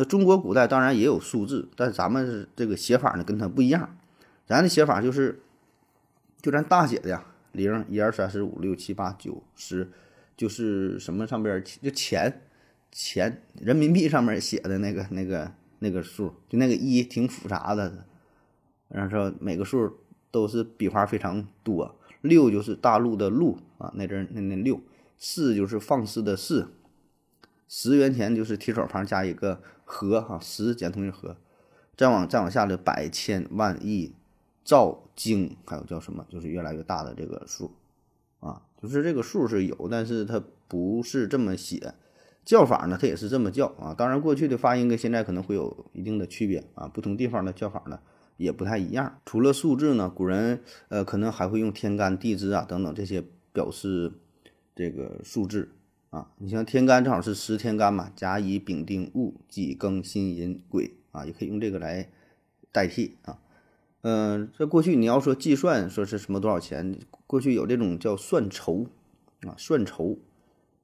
[0.00, 3.98] 那中国古代当然也有数字，但是咱们这个写法呢跟它不一样，
[4.46, 5.40] 咱的写法就是
[6.40, 9.90] 就咱大写的呀，零一二三四五六七八九十，
[10.36, 12.42] 就是什么上边就钱
[12.92, 18.04] 钱人民币上面写的那个那个那个数，就那个一挺复杂的，
[18.86, 19.98] 然后说每个数
[20.30, 24.80] 都是笔画非常多，六就是大陆的陆啊，那阵那那六，
[25.18, 26.68] 四就是放肆的四。
[27.68, 31.36] 十元钱就是提手旁加一个和哈，十简同于和，
[31.96, 34.14] 再往再往下的百千万亿
[34.64, 37.72] 兆京，还有叫什么，就是越来越大的这个数
[38.40, 41.92] 啊，就是这个数是有，但是它不是这么写，
[42.44, 43.92] 叫法呢它也是这么叫啊。
[43.92, 48.00] 当然过去的发音跟现在可能会有一定的区别啊，不同地方的叫法呢
[48.38, 49.20] 也不太一样。
[49.26, 54.12] 除了数字呢，古人呃可能还会用天干地支啊等等这些表示
[54.74, 55.72] 这个数字。
[56.10, 62.08] 啊，你像天干正好是十天干嘛，甲乙丙丁戊己庚辛寅癸啊，也可以用这个来
[62.72, 63.38] 代替啊。
[64.00, 68.86] 嗯，这过去你要说计算说是什么多少钱，过去有这种叫算筹
[69.42, 70.18] 啊，算筹。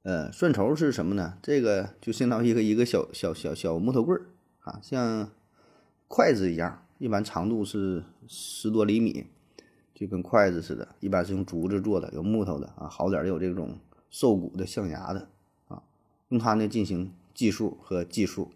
[0.03, 1.39] 呃，算筹是什么呢？
[1.41, 4.27] 这个就相当于一个一个小小小小木头棍儿
[4.59, 5.31] 啊，像
[6.07, 9.25] 筷子一样，一般长度是十多厘米，
[9.95, 13.79] 就跟筷子似的，一般是用竹子做的，有木头的啊，好点儿有这种。
[14.15, 15.27] 瘦骨的、象牙的
[15.67, 15.83] 啊，
[16.29, 18.49] 用它呢进行计数和计数，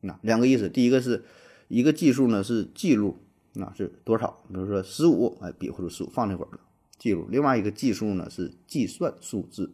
[0.00, 0.68] 那两个意思。
[0.68, 1.24] 第一个是
[1.68, 3.16] 一个计数呢是记录，
[3.52, 4.42] 那是多少？
[4.48, 6.58] 比如说十五，哎，比划出十五放那会儿了，
[6.98, 7.28] 记录。
[7.30, 9.70] 另外一个计数呢是计算数字，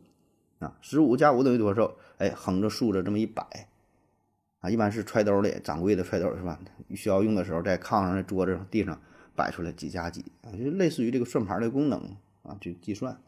[0.59, 1.97] 啊，十五加五等于多少？
[2.19, 3.71] 哎，横着竖着这么一摆，
[4.61, 6.61] 啊，一般是揣兜里，掌柜的揣兜是吧？
[6.95, 9.01] 需要用的时候在炕上、在桌子上、地上
[9.35, 13.19] 摆出来几加几啊，就类似于这个算盘的功能啊，去计算。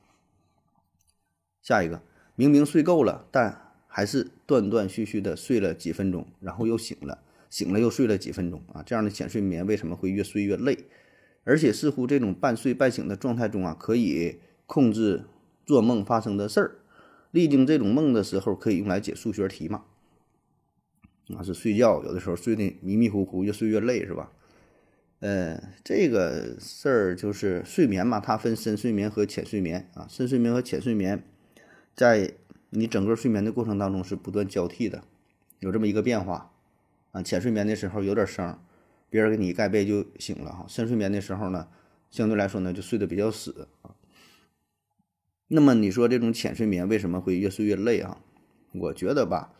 [1.64, 2.02] 下一个，
[2.36, 8.82] 明明睡够了，但还是断断续续的睡了几分钟，然后又醒了，醒了又睡了几分钟啊！
[8.84, 10.84] 这样的浅睡眠为什么会越睡越累？
[11.44, 15.24] 而且似乎这种半睡半醒的状态中啊，可以控制
[15.64, 16.76] 做梦发生的事儿。
[17.30, 19.84] 历经这种梦的时候，可以用来解数学题嘛？
[21.34, 24.30] 啊，是睡觉有的时候睡得迷迷糊糊，越睡越累是吧？
[25.20, 31.24] 呃，这个事儿就是睡眠嘛，它分深睡眠和浅睡眠啊，深睡眠和浅睡眠。
[31.94, 32.34] 在
[32.70, 35.04] 你整个睡眠的过程当中是不断交替的，
[35.60, 36.50] 有这么一个变化
[37.12, 37.22] 啊。
[37.22, 38.58] 浅睡眠的时候有点声，
[39.08, 40.64] 别人给你盖被就醒了哈。
[40.68, 41.68] 深睡眠的时候呢，
[42.10, 43.94] 相对来说呢就睡得比较死啊。
[45.48, 48.18] 那么你说这种浅睡眠为什么会越睡越累啊？
[48.72, 49.52] 我觉得吧，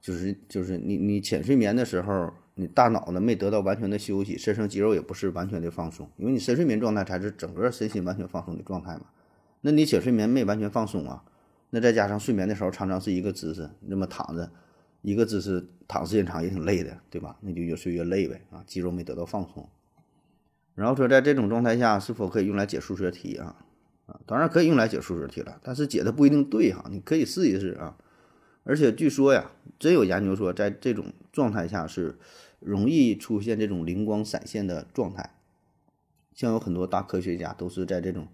[0.00, 9.02] 就是就是你你浅睡眠的时候，你大脑呢没得到完全的休息，身上肌肉也不是完全的放松，因为你深睡眠状态才是整个身心完全放松的状态嘛。
[9.60, 11.24] 那你浅睡眠没完全放松啊？
[11.74, 14.52] 那再加上睡眠的时候常常是一个姿势，那么躺着，
[15.00, 17.38] 一个姿势躺时间长也挺累的，对吧？
[17.40, 19.66] 那就越睡越累呗，啊，肌肉没得到放松。
[20.74, 23.64] 然后说，在这种状态下，是否可以用来解数学题啊？
[24.04, 27.96] 啊，当然可以用来解数学题了，但是解的不一定对哈，你可以试一试啊。
[28.64, 32.18] 而且据说呀，真有研究说，在这种状态下是
[32.60, 35.30] 容易出现这种灵光闪现的状态，
[36.34, 38.28] 像有很多大科学家都是在这种。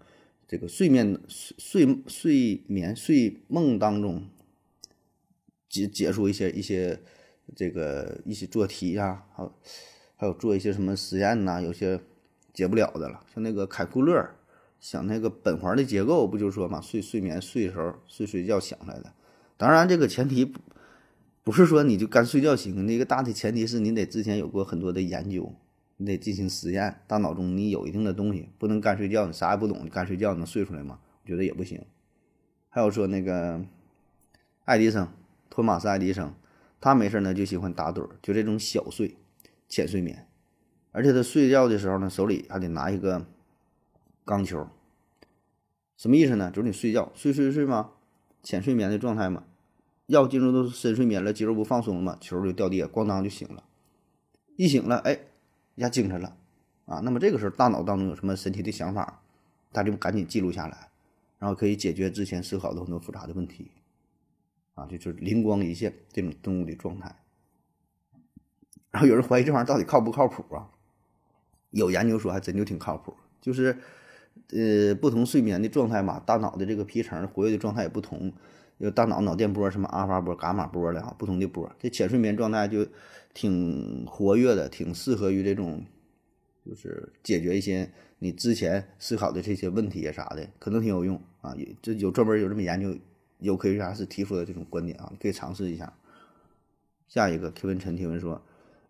[0.49, 4.27] 这个睡眠睡睡睡眠睡梦当中
[5.69, 6.99] 解解出一些一些
[7.55, 9.53] 这个一些做题呀，还有
[10.15, 12.01] 还有做一些什么实验呐，有些
[12.51, 13.23] 解不了的了。
[13.31, 14.27] 像那个凯库勒
[14.79, 19.13] 想那个苯环的结构，不就是说嘛，睡睡眠睡的时候睡睡觉想出来的。
[19.55, 20.51] 当然，这个前提
[21.43, 25.53] 不是说你就干睡觉行，那个大的前提是你得之前有过很多的研究。
[26.01, 31.01] 你得进行实验，大脑中你有一定的东西，不能干睡觉，你啥也不懂，你干睡觉能睡出来吗？
[31.23, 31.83] 我觉得也不行。
[32.69, 33.65] 还有说那个
[34.63, 35.09] 爱迪生，
[35.49, 36.33] 托马斯爱迪生，
[36.79, 39.17] 他没事呢就喜欢打盹，就这种小睡、
[39.67, 40.25] 浅睡眠，
[40.93, 43.25] 而且他睡觉的时候呢，手里还得拿一个
[44.23, 44.65] 钢球。
[45.97, 46.49] 什么意思呢？
[46.49, 47.91] 就是你睡觉睡睡睡吗？
[48.41, 49.43] 浅睡眠的状态嘛，
[50.05, 53.65] 要进入到深睡眠了，肌肉不放松了嘛，球就掉地下，咣当就醒了。
[54.55, 55.19] 一醒了，哎，
[55.79, 56.35] 一下精神了
[56.85, 56.99] 啊。
[56.99, 59.21] 那么这个时候大脑当中有什么神奇的想法，
[59.71, 60.89] 他就赶紧记录下来，
[61.39, 63.71] 然后可以解决之前思考的很多复杂的问题
[64.75, 67.15] 啊，就就是灵光一现这种动物的状态。
[68.91, 70.69] 然后有人怀疑这玩意儿到底靠不靠谱啊？
[71.69, 73.77] 有研究说还真就挺靠谱，就是，
[74.51, 78.33] 呃，不同睡眠的状态嘛，大脑的这个皮层活跃的状态也不同，
[78.79, 82.87] 有大脑脑电波什么阿尔法波、伽马波的哈，不同的波，这浅睡眠状态就
[83.33, 85.85] 挺活跃的，挺适合于这种，
[86.65, 91.53] 就是解决一些你之前思考的这些问题啊啥的，可能挺有用啊。
[91.55, 92.97] 有这有专门有这么研究，
[93.37, 95.93] 有科学家是提出的这种观点啊，可以尝试一下。
[97.07, 98.41] 下一个 K 文陈提问说。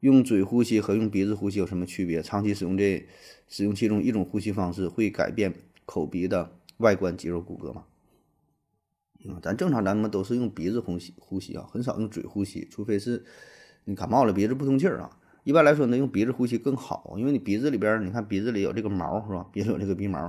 [0.02, 2.22] 用嘴呼吸和用鼻子呼吸有什么区别？
[2.22, 3.06] 长期使用这
[3.48, 5.54] 使用其中一种呼吸方式会改变
[5.86, 7.84] 口鼻的外观肌肉骨骼吗？
[9.28, 13.26] 啊，咱正常咱们都是用鼻子呼吸呼吸啊，很少用嘴呼吸，除非是
[13.84, 15.20] 你感冒了鼻子不通气儿啊。
[15.44, 19.46] 一般来说呢，用鼻子呼吸更好，因为你鼻子里边你看鼻子里有这个毛是吧？
[19.52, 20.20] 鼻子有这个鼻毛，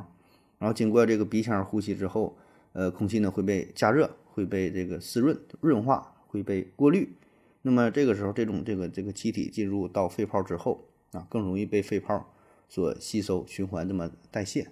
[0.59, 2.37] 然后经过这个鼻腔呼吸之后，
[2.73, 7.13] 呃，空气呢会被加热，会被这个湿润润化，会被过滤。
[7.63, 12.33] 那么这个时候，这种这个这个气体进入到肺泡之后啊，更容易被肺泡
[12.69, 14.71] 所吸收、循环这么代谢。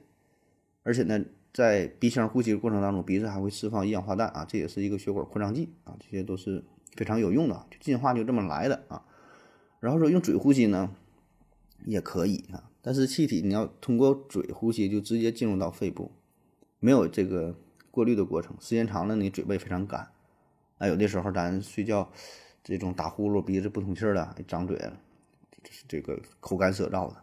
[0.84, 1.22] 而且呢，
[1.52, 6.64] 在鼻腔呼吸的过程当中，鼻子还会释放一氧化氮啊，这也是一个血管扩张剂啊，这些都是
[6.96, 7.66] 非常有用的。
[7.78, 9.04] 进化就这么来的啊。
[9.80, 10.94] 然后说用嘴呼吸呢，
[11.84, 16.10] 也可以啊，但是气体你要通过嘴呼吸就直接进入到肺部，
[16.80, 17.54] 没有这个
[17.90, 20.08] 过滤的过程，时间长了你嘴巴也非常干。
[20.78, 22.10] 啊，有的时候咱睡觉。
[22.68, 24.92] 这种打呼噜、鼻子不通气儿的、张嘴了，
[25.88, 27.16] 这个口干舌燥的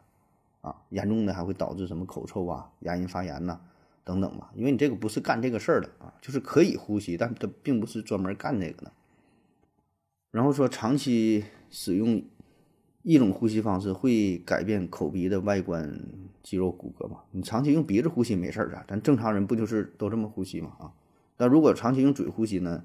[0.61, 3.59] 啊，严重的还会导致什么口臭啊、牙龈发炎呐
[4.03, 4.49] 等等吧。
[4.55, 8.91] 因为你这个不是干这个事儿的啊，就是可以呼吸，但它并不是专门干这个的。
[10.31, 12.23] 然后说长期使用
[13.03, 15.95] 一种呼吸方式会改变口鼻的外观
[16.41, 17.19] 肌肉骨骼嘛？
[17.29, 20.71] 你长期用鼻子呼吸没事儿啊，咱正常人不就是都这么呼吸吗？
[20.79, 20.91] 啊，
[21.37, 22.83] 但如果长期用嘴呼吸呢，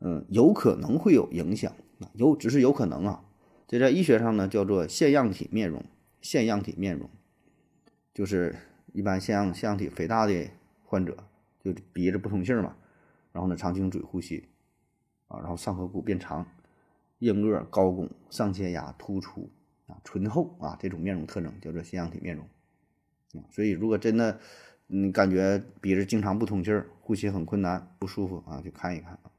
[0.00, 1.72] 嗯，有可能会有影响。
[2.14, 3.24] 有只是有可能啊，
[3.66, 5.84] 这在医学上呢叫做腺样体面容。
[6.20, 7.10] 腺样体面容
[8.14, 8.56] 就是
[8.94, 10.48] 一般腺样腺样体肥大的
[10.82, 11.14] 患者，
[11.62, 12.74] 就鼻子不通气嘛，
[13.30, 14.48] 然后呢长期嘴呼吸
[15.28, 16.46] 啊，然后上颌骨变长，
[17.18, 19.50] 硬腭高拱，上切牙突出
[19.86, 22.48] 啊，醇厚啊，这种面容特征叫做腺样体面容
[23.34, 23.44] 啊。
[23.50, 24.40] 所以如果真的
[24.86, 29.30] 你感觉鼻子经常不通气儿，呼吸很困难不舒服啊，去看一看啊，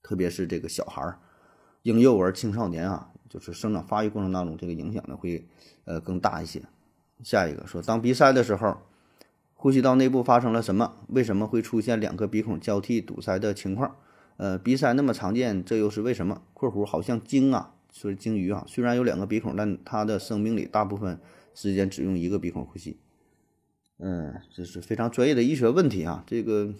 [0.00, 1.18] 特别是这个小孩儿。
[1.82, 5.46] 婴幼儿、青少年啊，就是生长发育过程当中，这个影响呢会
[5.84, 6.62] 呃更大一些。
[7.24, 8.78] 下一个说，当鼻塞的时候，
[9.54, 10.96] 呼吸道内部发生了什么？
[11.08, 13.96] 为什么会出现两个鼻孔交替堵塞的情况？
[14.36, 21.20] 呃，鼻塞那么常见，这又是为什么？（括弧好像鲸啊，说鲸鱼啊，虽然有两个鼻孔，但它的生命里大部分
[21.54, 22.98] 时间只用一个鼻孔呼吸。）
[23.98, 26.24] 嗯，这是非常专业的医学问题啊。
[26.26, 26.72] 这个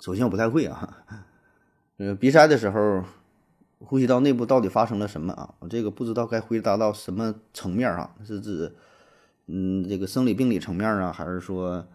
[0.00, 1.04] 首先我不太会啊。
[1.98, 3.04] 呃，鼻塞的时候。
[3.78, 5.54] 呼吸道内部到底发生了什么啊？
[5.60, 8.10] 我这个不知道该回答到什么层面啊？
[8.24, 8.74] 是指，
[9.46, 11.86] 嗯，这个生理病理层面啊，还是说，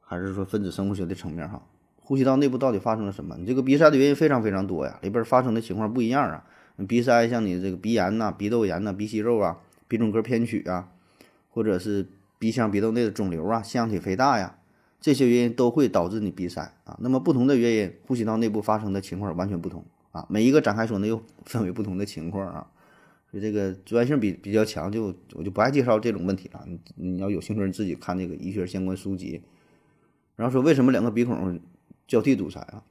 [0.00, 1.62] 还是说分子生物学的层面哈？
[2.02, 3.36] 呼吸道内部到底发生了什么？
[3.38, 6.44] 你这个鼻塞的原因非常非常多呀，里边发生的情况不一样啊。
[6.88, 10.88] 鼻塞像你这个鼻炎呐、鼻窦炎呐、鼻息肉啊、鼻中隔偏曲啊，
[11.50, 14.56] 或者是鼻腔鼻窦内的肿瘤啊、腺样体肥大呀，
[15.00, 16.98] 这些原因都会导致你鼻塞啊。
[17.00, 19.84] 那么不同的原因，呼吸道内部发生的情况完全不同。
[20.12, 22.70] 啊，每一个展开说呢，又分为不同的情况啊，
[23.30, 26.64] 所以这个专业性比比较强，就我就不爱介绍这种问题了。
[26.66, 29.42] 你你要有兴趣，你自己看那个医学相关书籍。
[30.36, 31.60] 然后说为什么两个鼻孔
[32.08, 32.82] 交替堵塞啊？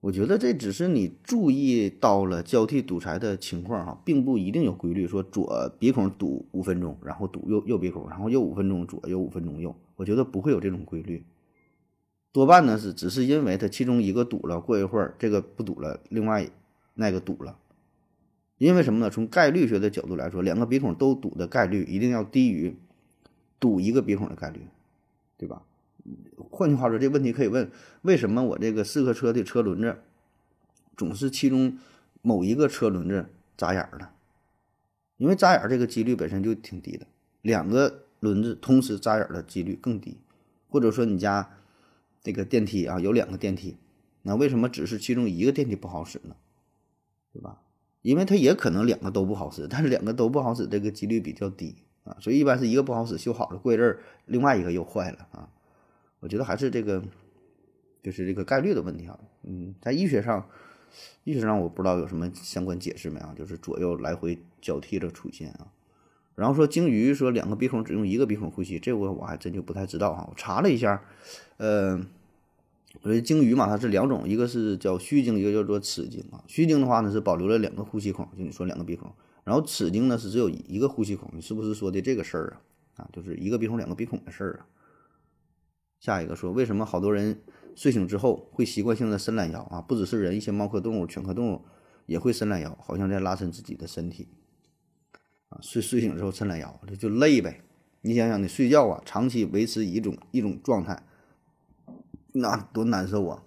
[0.00, 5.06] 我觉得这只是你注意到了交替堵塞的情况哈，并不一定有规律。
[5.06, 11.24] 说左鼻孔堵五分钟，然后堵右右鼻孔，然后又五分钟左，右五分钟右，我觉得不会有这种规律。
[12.34, 16.50] 多半呢是只是因为它其中一个堵了，过一会儿这个不堵了，另外
[16.94, 17.56] 那个堵了。
[18.58, 19.08] 因为什么呢？
[19.08, 22.76] 从概率学的角度来说，两个鼻孔都堵的概率一定要低于
[23.60, 24.66] 堵一个鼻孔的概率，
[25.38, 25.62] 对吧？
[26.50, 27.70] 换句话说，这问题可以问：
[28.02, 29.96] 为什么我这个四个车的车轮子
[30.96, 31.78] 总是其中
[32.20, 34.10] 某一个车轮子扎眼儿了？
[35.18, 37.06] 因为扎眼这个几率本身就挺低的，
[37.42, 40.18] 两个轮子同时扎眼的几率更低，
[40.68, 41.48] 或者说你家。
[42.24, 43.76] 这个电梯啊，有两个电梯，
[44.22, 46.34] 那为什么只是其中一个电梯不好使呢？
[47.32, 47.60] 对吧？
[48.02, 55.50] 因为它也可能两个都不好使，但是两个都不好使，这个几率比较低啊，所以一般是一个不好使，修好了过一阵儿，另外一个又坏了啊。
[56.20, 57.02] 我觉得还是这个
[58.02, 59.20] 就是这个概率的问题啊。
[59.42, 60.48] 嗯，在医学上，
[61.24, 63.34] 医学上我不知道有什么相关解释没啊？
[63.36, 65.72] 就是左右来回交替着出现啊。
[66.34, 70.26] 然后说鲸鱼说两个鼻孔只用一个鼻孔呼吸，这我我还真就不太知道哈。
[70.28, 71.02] 我查了一下，
[71.58, 71.96] 呃，
[73.02, 76.42] 我说鲸鱼嘛，它是两种，一个是叫须鲸，一个叫做齿鲸啊。
[76.46, 79.12] 须鲸的话呢是保留了两个呼吸孔，就你说两个鼻孔，
[79.44, 82.56] 然后齿鲸呢是只有一个呼吸孔，你是不是说的这个事儿
[82.96, 83.04] 啊？
[83.04, 84.66] 啊，就是一个鼻孔两个鼻孔的事儿啊。
[86.00, 87.40] 下一个说为什么好多人
[87.76, 89.80] 睡醒之后会习惯性的伸懒腰啊？
[89.80, 91.62] 不只是人，一些猫科动物、犬科动物
[92.06, 94.28] 也会伸懒腰，好像在拉伸自己的身体。
[95.60, 97.62] 睡睡醒之后伸懒腰，这就累呗。
[98.02, 101.02] 你想想，你睡觉啊，长期维持一种一种状态，
[102.32, 103.42] 那多难受啊！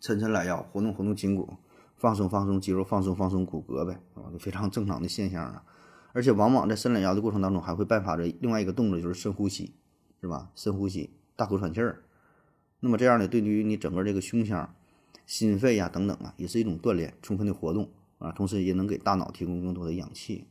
[0.00, 1.56] 抻抻懒腰，活动活动筋骨，
[1.96, 5.62] 放松放松肌肉，放松放松骨骼呗，啊，非常正常的现象啊。
[6.12, 9.74] 而且往往在伸懒腰的过程当中，还会伴发着另外一个动作，就是深呼吸，
[10.20, 10.50] 是吧？
[10.54, 12.02] 深呼吸，大口喘气儿。
[12.80, 14.74] 那么这样呢，对于你整个这个胸腔、
[15.26, 20.46] 心肺呀等等啊，也是一种锻炼，充分的活动啊，同时也能给大脑提供更多的氧气。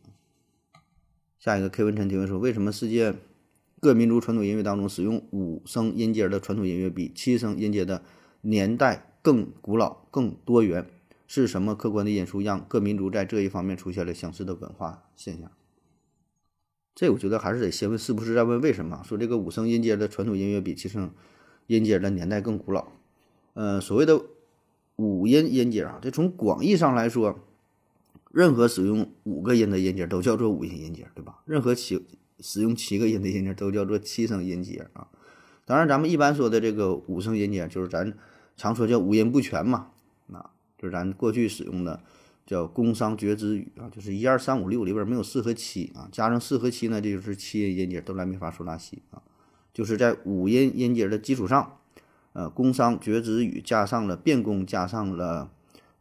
[1.40, 3.16] 下一个 K 文晨提问说：为什么世界
[3.80, 8.04] 各民族传统音乐当中使用五声音阶的传统音乐比七声音阶的
[8.42, 10.86] 年代更古老、更多元？
[11.28, 15.50] 是什么客观的因素让各民族在这一方面出现了相似的文化现象？
[16.94, 19.02] 这我觉得还是得先问是不是在问为什么？
[19.06, 21.12] 说这个五声音阶的传统音乐比七声
[21.68, 22.90] 音阶的年代更古老？
[23.54, 24.22] 呃，所谓的
[24.98, 27.40] 五音音阶啊，这从广义上来说。
[28.32, 31.40] 任何使用五个音的音节都叫做五音音节，对吧？
[31.46, 32.06] 任何七
[32.40, 35.08] 使用七个音的音节都叫做七声音节啊。
[35.66, 38.14] 当然，咱们一般说的这个五声音节，就是咱
[38.56, 39.88] 常说叫五音不全嘛。
[40.32, 42.02] 啊，就是咱过去使用的
[42.46, 49.24] 叫宫商角徵羽啊，就是一二三五六里边没有四和七啊，加上四和七呢，这就是七音音节，哆来咪发嗦拉西啊。
[49.74, 51.80] 就是在五音音节的基础上，
[52.34, 55.50] 呃，宫商角徵羽加上了变宫，加上了。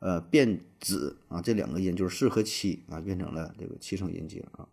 [0.00, 4.68] 呃，变子啊，这两个音就是四和七啊，变成了这个七声音节啊。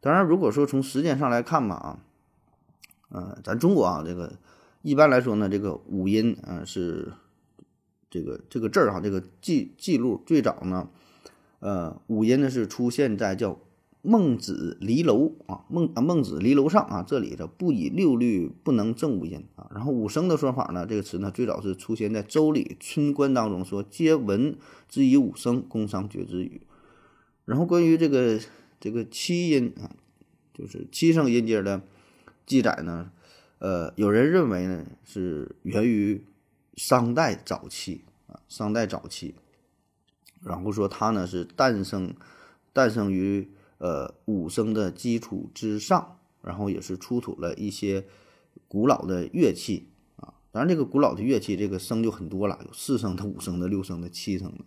[0.00, 1.98] 当然，如果说从时间上来看吧啊，
[3.08, 4.38] 呃，咱中国啊，这个
[4.82, 7.12] 一般来说呢，这个五音啊是
[8.10, 10.88] 这个这个字儿哈，这个记记录最早呢，
[11.60, 13.58] 呃，五音呢是出现在叫。
[14.08, 19.68] 孟子离楼啊，孟啊孟子离楼上啊，这里的不以六律不能正五音啊。
[19.74, 24.56] 然后五声的说法呢，这个词呢最早是出现在《周礼·春官》当中，说皆闻
[24.88, 26.60] 之以五声，宫商角徵羽。
[27.44, 28.38] 然后关于这个
[28.78, 29.90] 这个七音啊，
[30.54, 31.82] 就是七声音阶的
[32.46, 33.10] 记载呢，
[33.58, 36.24] 呃，有人认为呢是源于
[36.76, 39.34] 商代早期啊，商代早期，
[40.44, 42.14] 然后说它呢是诞生
[42.72, 43.48] 诞生于。
[43.78, 48.06] 呃，五声的基础之上，然后也是出土了一些
[48.68, 50.32] 古老的乐器啊。
[50.50, 54.64] 当然，这个古老的乐器，这个声就很多了，有四声的、五声的、六声的、七声的、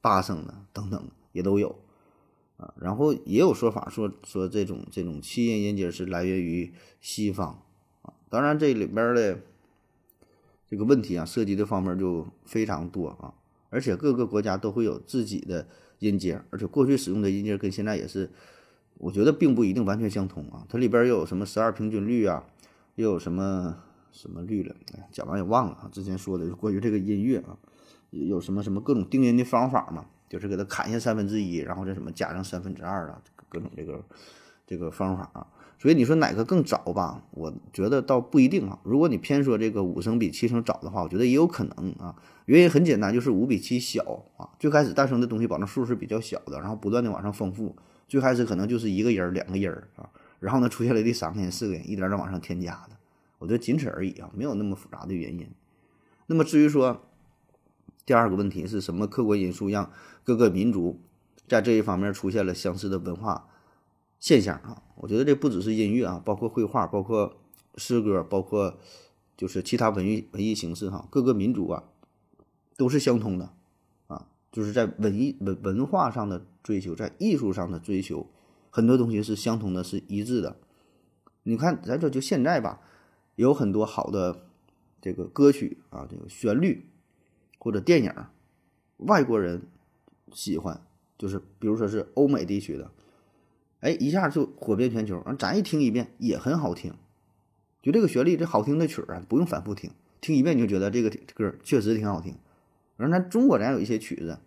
[0.00, 1.76] 八声的等等也都有
[2.56, 2.72] 啊。
[2.78, 7.60] 然后也有说法说说这种这种七音音阶是来源于西方
[8.02, 8.14] 啊。
[8.30, 9.40] 当然，这里边的
[10.68, 13.34] 这个问题啊，涉及的方面就非常多啊，
[13.70, 15.66] 而且各个国家都会有自己的。
[16.04, 18.30] 音阶，而且过去使用的音阶跟现在也是，
[18.98, 20.66] 我觉得并不一定完全相同啊。
[20.68, 22.44] 它里边又有什么十二平均律啊，
[22.96, 23.76] 又有什么
[24.12, 24.74] 什么律了？
[25.10, 25.88] 讲完也忘了啊。
[25.90, 27.56] 之前说的关于这个音乐啊，
[28.10, 34.04] 有什么什么各种定音的方法嘛，就是给它砍下三分之一，然后再什么加上三分之二啊，各种这个
[34.66, 35.46] 这个方法啊。
[35.78, 37.22] 所以你说哪个更早吧？
[37.32, 38.78] 我觉得倒不一定啊。
[38.84, 42.14] 如果你偏说这个五声比七声早的话，我觉得也有可能啊。
[42.46, 44.50] 原因很简单，就是五比七小啊。
[44.58, 47.74] 最开始诞生的东西，保证数是比较小的，然后不断的往上丰富。
[48.06, 50.08] 最开始可能就是一个人、两个人啊，
[50.40, 52.96] 然后呢出现了第三个人、四个人，一点点往上添加的。
[53.38, 55.48] 我觉得仅此而已啊，没有那么复杂的原因。
[56.26, 57.06] 那么至于说
[58.06, 59.90] 第二个问题是什么客观因素让
[60.22, 61.00] 各个民族
[61.48, 63.48] 在这一方面出现了相似的文化？
[64.20, 67.36] 现象啊，我觉得这不只是音乐啊，包括绘画，包括
[67.76, 68.78] 诗歌，包括
[69.36, 71.84] 就是其他文艺文艺形式哈，各个民族啊
[72.76, 73.54] 都是相通的
[74.06, 78.26] 啊，就是在文艺文文化上的追求，在艺术上的追求，
[78.70, 80.56] 很多东西是相通的，是一致的。
[81.44, 82.80] 你看，咱这就现在吧，
[83.36, 84.46] 有很多好的
[85.00, 86.88] 这个歌曲啊，这个旋律
[87.58, 88.12] 或者电影，
[88.96, 89.62] 外国人
[90.32, 90.82] 喜欢，
[91.18, 92.90] 就是比如说是欧美地区的。
[93.80, 95.22] 哎，一下就火遍全球。
[95.38, 96.94] 咱一听一遍也很好听，
[97.82, 99.90] 就这个旋律，这好听的曲儿啊，不用反复听，
[100.22, 102.34] 听一遍你就觉得这个歌确实挺好听。
[102.96, 104.38] 而咱中国咱有一些曲子，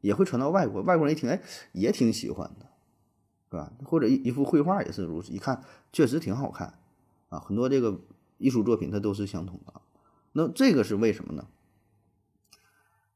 [0.00, 1.40] 也会传到外国，外国人一听，哎，
[1.72, 2.66] 也挺喜欢的，
[3.50, 3.72] 是吧？
[3.84, 5.62] 或者一一幅绘画也是如此，一看
[5.92, 6.78] 确实挺好看
[7.28, 7.38] 啊。
[7.38, 8.00] 很多这个
[8.38, 9.80] 艺术作品它都是相通的。
[10.32, 11.46] 那这个是为什么呢？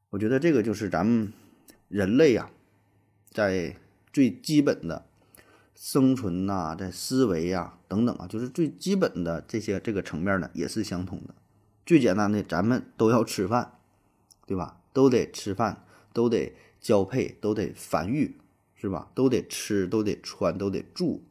[0.09, 1.33] 我觉得这个就是咱们
[1.87, 2.49] 人类呀，
[3.31, 3.75] 在
[4.13, 5.05] 最基本的
[5.73, 11.35] 生存呐，在思维呀等等啊，就是最基本的这些这个层面呢，也是相通的。
[11.85, 13.73] 最简单的，咱们都要吃饭，
[14.45, 14.79] 对吧？
[14.93, 15.83] 都得吃饭，
[16.13, 18.37] 都得交配，都得繁育，
[18.75, 19.09] 是吧？
[19.13, 21.23] 都得吃，都得穿，都得住。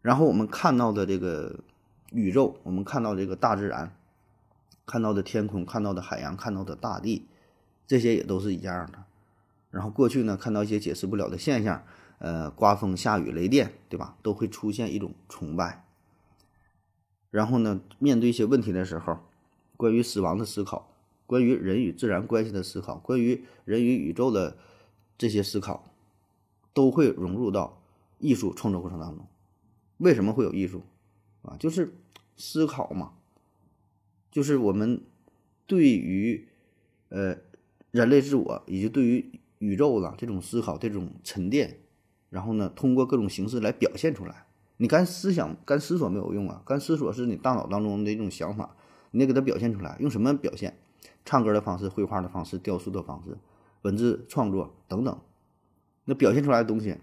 [0.00, 1.60] 然后我们看到的这个
[2.10, 3.96] 宇宙，我们看到这个大自然，
[4.86, 7.26] 看到的天空，看到的海洋，看到的大地。
[7.86, 9.04] 这些也都是一样的，
[9.70, 11.84] 然后过去呢，看到一些解释不了的现象，
[12.18, 14.16] 呃，刮风下雨雷电，对吧？
[14.22, 15.84] 都会出现一种崇拜。
[17.30, 19.18] 然后呢，面对一些问题的时候，
[19.76, 20.91] 关于死亡的思考，
[21.32, 24.58] 关于人与自然关系的思考，关于人与宇宙的
[25.16, 25.90] 这些思考，
[26.74, 27.82] 都会融入到
[28.18, 29.26] 艺术创作过程当中。
[29.96, 30.82] 为什么会有艺术？
[31.40, 31.94] 啊，就是
[32.36, 33.14] 思考嘛，
[34.30, 35.00] 就是我们
[35.66, 36.46] 对于
[37.08, 37.38] 呃。
[37.92, 41.80] 人类自我以及对于宇宙的这种思考、这种沉淀，
[42.30, 44.46] 然后呢，通过各种形式来表现出来。
[44.78, 48.74] 你干思想、干思索没有用啊，干思索是你大脑当中的一种想法，
[49.10, 49.98] 你得给它表现出来。
[50.00, 50.78] 用什么表现？
[51.24, 53.36] 唱歌的方式、绘画的方式、雕塑的方式、
[53.82, 55.20] 文字创作等等。
[56.04, 56.96] 那表现出来的东西，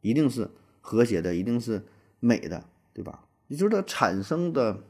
[0.00, 1.84] 一定是和谐的，一定是
[2.20, 3.26] 美的，对吧？
[3.48, 4.84] 也就是它产生的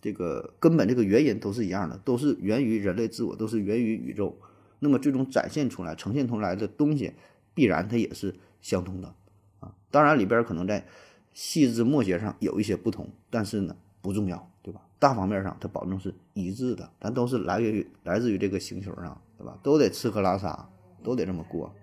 [0.00, 4.38] 这个根本、这个原因都是一样的，都是源于人类自我，都是源于宇宙。
[4.80, 7.14] 那么最终展现出来、呈现出来的东西，
[7.54, 9.14] 必然它也是相同的
[9.60, 9.74] 啊。
[9.90, 10.86] 当然里边可能在
[11.32, 14.50] 细枝末节上有一些不同，但是呢不重要，
[14.98, 19.58] 大方面上它保证是一致的，咱都是来源于来自于这个星球上，对吧？
[19.62, 20.68] 都得吃喝拉撒，
[21.02, 21.74] 都得这么过，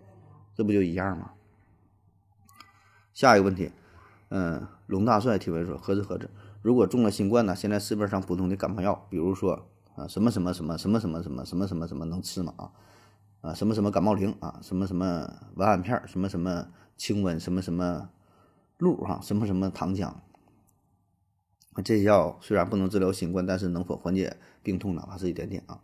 [0.53, 1.31] 这不就一样吗？
[3.13, 3.71] 下一个问题，
[4.29, 6.29] 嗯，龙大帅提问说：何止何止？
[6.61, 7.55] 如果中了新冠呢？
[7.55, 9.67] 现在市面上普通的感冒药，比如说。
[9.95, 12.53] 啊，什么什么什么什么什么什么什么什么什么能吃吗？
[12.57, 12.71] 啊，
[13.39, 18.09] 啊，什么什么感冒灵啊，什么什么文安片什么什么清瘟，什么什么
[18.79, 20.13] 露哈，什么什么糖浆。
[21.83, 25.81] 这些药虽然不能治疗新冠，但是能否缓解病痛，哪怕是一点点啊？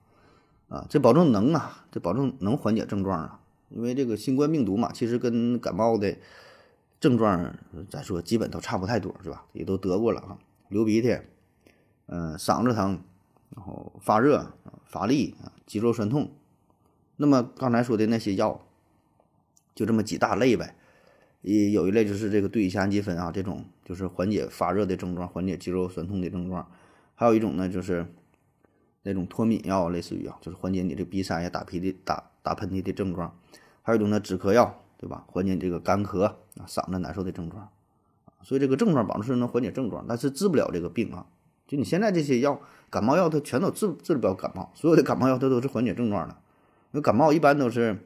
[0.69, 3.39] 啊，这保证能啊，这保证能缓解症状啊。
[3.69, 6.17] 因为这个新冠病毒嘛，其实跟感冒的
[6.99, 7.55] 症状
[7.89, 9.45] 咱说基本都差不太多，是吧？
[9.53, 10.37] 也都得过了哈，
[10.69, 11.17] 流鼻涕，
[12.07, 13.01] 嗯，嗓子疼。
[13.53, 14.53] 然后发热、
[14.85, 16.31] 乏力啊、肌肉酸痛，
[17.17, 18.61] 那么刚才说的那些药，
[19.75, 20.73] 就这么几大类呗。
[21.41, 26.67] 一有一类就是这个对乙酰氨基酚啊，这种就是缓解发热的症状、缓解肌肉酸痛的症状。
[27.15, 28.05] 还有一种呢，就是
[29.03, 33.35] 那种脱敏药，类似于啊，就是缓解你这鼻塞呀、打鼻涕、打打喷嚏的症状。
[33.81, 35.25] 还有一种呢，止咳药，对吧？
[35.27, 36.35] 缓解这个干咳啊、
[36.67, 37.69] 嗓子难受的症状。
[38.43, 41.25] 所以这个症状保证是能缓解症状，但是治不了这个病啊。
[41.67, 46.35] 就你现在这些药，感冒药它全都治治不了感冒，所有的感冒药它都是缓解症状的。
[46.91, 47.97] 因为感冒一般都是，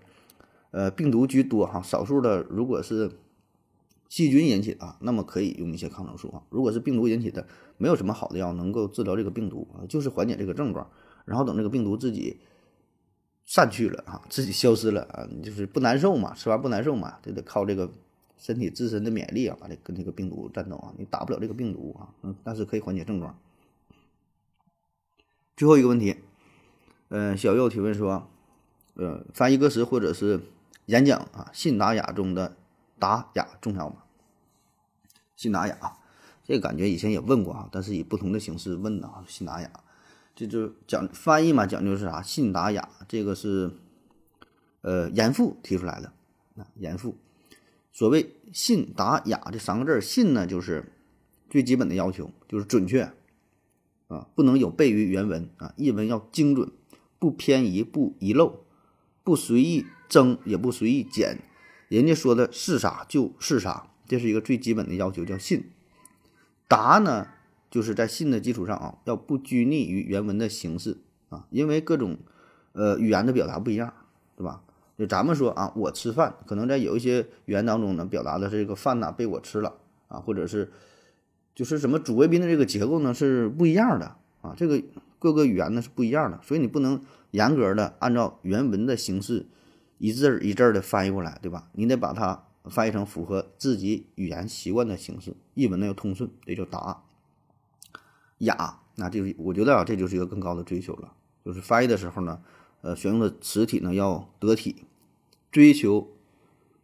[0.71, 3.09] 呃，病毒居多哈，少数的如果是
[4.07, 6.43] 细菌引起的，那么可以用一些抗生素啊。
[6.49, 7.47] 如果是病毒引起的，
[7.77, 10.89] 没有什么好的药能够治疗这个病毒啊，就是缓解这个症状，
[11.25, 12.39] 然后等这个病毒自己
[13.45, 17.91] 散去了啊，自己消失了啊，就是不难受嘛，吃完不难受嘛，就得靠这个
[18.37, 23.37] 身体自身的免疫力啊，把这跟这个病毒战斗啊，你打不了这个病毒啊，嗯，但是可以缓解症状。
[25.57, 26.17] 最后一个问题，
[27.09, 28.29] 嗯，小右提问说，
[28.95, 30.41] 呃，翻译歌词或者是
[30.87, 32.57] 演讲啊，信达雅中的
[32.99, 34.03] 达雅重要吗？
[35.35, 35.97] 信达雅，
[36.43, 39.23] 这个感觉以前也问过啊，但是以不同的形式问的啊。
[39.27, 39.69] 信达雅，
[40.35, 42.21] 这就讲翻译嘛，讲究是啥？
[42.21, 43.71] 信达雅，这个是
[44.81, 46.13] 呃严复提出来的
[46.55, 47.17] 啊，严复。
[47.91, 50.91] 所谓信达雅这三个字，信呢就是
[51.49, 53.11] 最基本的要求，就是准确。
[54.07, 55.73] 啊，不能有悖于原文啊！
[55.77, 56.71] 译文要精准，
[57.17, 58.63] 不偏移，不遗漏，
[59.23, 61.39] 不随意增，也不随意减。
[61.87, 65.71] 人家说的是啥就是啥，这是一个最基本的要求，叫信。
[66.67, 67.27] 答呢，
[67.69, 70.97] 就是在信的基础上啊，要不拘泥于原文的形式
[71.29, 72.17] 啊，因为各种
[72.73, 73.93] 呃语言的表达不一样，
[74.35, 74.61] 对吧？
[74.97, 79.75] 就咱们说啊，我吃饭，可能在有一些语言当中呢，表达的是这个饭呢被我吃了
[80.07, 80.71] 啊，或者是。
[81.53, 84.83] 就是什么主谓宾的这个结构呢是不一样的啊，这个
[85.19, 89.45] 各个语言呢是不一样的，所以你不能严格的按照原文的形式
[89.97, 91.69] 一字儿一字儿的翻译过来，对吧？
[91.73, 97.03] 你得把它翻译成符合自己语言习惯的形式，译文呢要通顺，这就答
[98.39, 98.79] 雅。
[98.95, 102.41] 那这个我觉得啊，这就是一个更高的追求了，就是翻译的时候呢，
[102.81, 104.85] 呃，选用的词体呢要得体，
[105.51, 106.09] 追求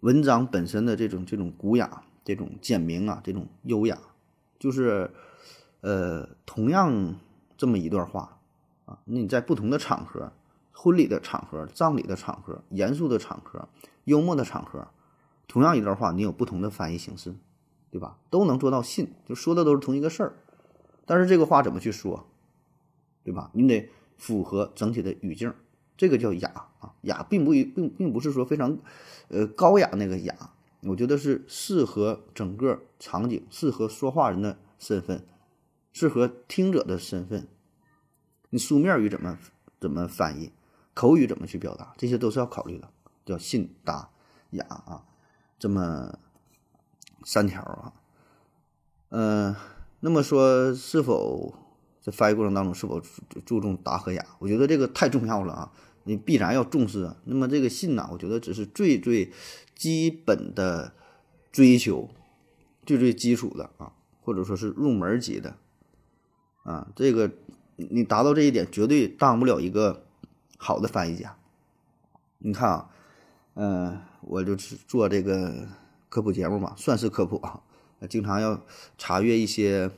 [0.01, 3.97] 文章本身的这种这种古雅、这种简明啊、这种优雅。
[4.59, 5.09] 就是，
[5.81, 7.15] 呃，同样
[7.57, 8.37] 这么一段话，
[8.85, 8.99] 啊。
[9.05, 10.31] 那你在不同的场合，
[10.71, 13.67] 婚礼的场合、葬礼的场合、严肃的场合、
[14.05, 14.87] 幽默的场合，
[15.47, 17.35] 同样一段话，你有不同的翻译形式，
[17.91, 18.17] 对吧？
[18.29, 20.33] 都能做到信，就说的都是同一个事儿，
[21.05, 22.27] 但是这个话怎么去说，
[23.23, 23.51] 对吧？
[23.53, 25.53] 你得符合整体的语境，
[25.97, 26.49] 这个叫雅
[26.79, 26.93] 啊。
[27.01, 28.77] 雅并不并并不是说非常，
[29.27, 30.35] 呃，高雅那个雅，
[30.83, 35.25] 我觉得是适合整个场景，适合说话人的身份，
[35.91, 37.47] 适合听者的身份。
[38.49, 39.37] 你书面语怎么
[39.79, 40.51] 怎么翻译，
[41.01, 42.87] 口语怎么去表达，这些都是要考虑的，
[43.25, 44.11] 叫信达
[44.51, 45.03] 雅啊，
[45.57, 46.19] 这么
[47.25, 47.93] 三条啊。
[49.09, 49.55] 嗯，
[50.01, 51.55] 那么说是否
[52.01, 53.01] 在翻译过程当中是否
[53.43, 54.23] 注重达和雅？
[54.37, 55.71] 我觉得这个太重要了啊。
[56.03, 57.11] 你必然要重视。
[57.23, 59.33] 那么这个信呢，我觉得只是最最
[59.73, 60.93] 基本的
[61.51, 62.11] 追求，
[62.85, 65.57] 最最基础的啊，或者说是入门级的
[66.61, 66.91] 啊。
[66.95, 67.31] 这个
[67.75, 70.05] 你达到这一点，绝对当不了一个
[70.63, 71.35] 好的翻译家。
[72.37, 72.89] 你看啊，
[73.55, 75.67] 嗯，我就做这个
[76.07, 77.59] 科普节目嘛，算是科普啊，
[78.07, 78.61] 经常要
[78.95, 79.89] 查阅一些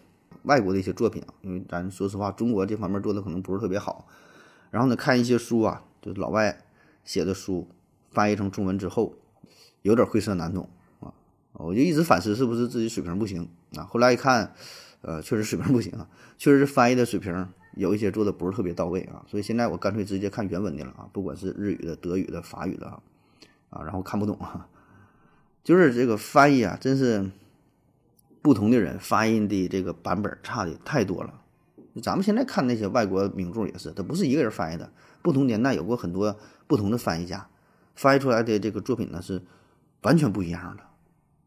[0.44, 4.08] 外国的一些作品，因为咱说实话，中国这方面做的可能不是特别好。
[4.72, 5.84] 然后呢，看一些书啊。
[6.02, 6.66] 就是老外
[7.06, 7.66] 写的书
[8.12, 9.14] 翻译成中文之后，
[9.84, 11.14] 有点晦涩难懂啊！
[11.54, 13.48] 我就一直反思是不是自己水平不行
[13.78, 13.86] 啊？
[13.86, 14.54] 后来一看，
[15.00, 17.34] 呃，确实水平不行啊，确实是翻译的水平
[17.76, 19.26] 有一些做的不是特别到位啊。
[19.28, 23.02] 所以现在我干脆直接看原文的了啊，不管是日语的、德语的、法语的啊，
[23.70, 24.68] 啊，然后看不懂啊，
[25.64, 27.32] 就是这个翻译啊，真是
[28.42, 31.42] 不同的人翻译的这个版本差的太多了。
[32.02, 34.92] 咱们现在看那些外国名著也是，它不是一个人翻译的。
[35.22, 37.48] 不同年代有过很多不同的翻译家，
[37.96, 39.44] 翻译出来的这个作品呢是
[40.02, 40.84] 完全不一样的。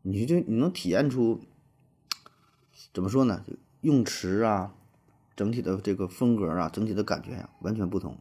[0.02, 1.40] 你就你能体验出
[2.94, 3.44] 怎么说呢？
[3.80, 4.72] 用词啊，
[5.36, 8.16] 整体的这个风格啊，整体的感觉呀，完全不同。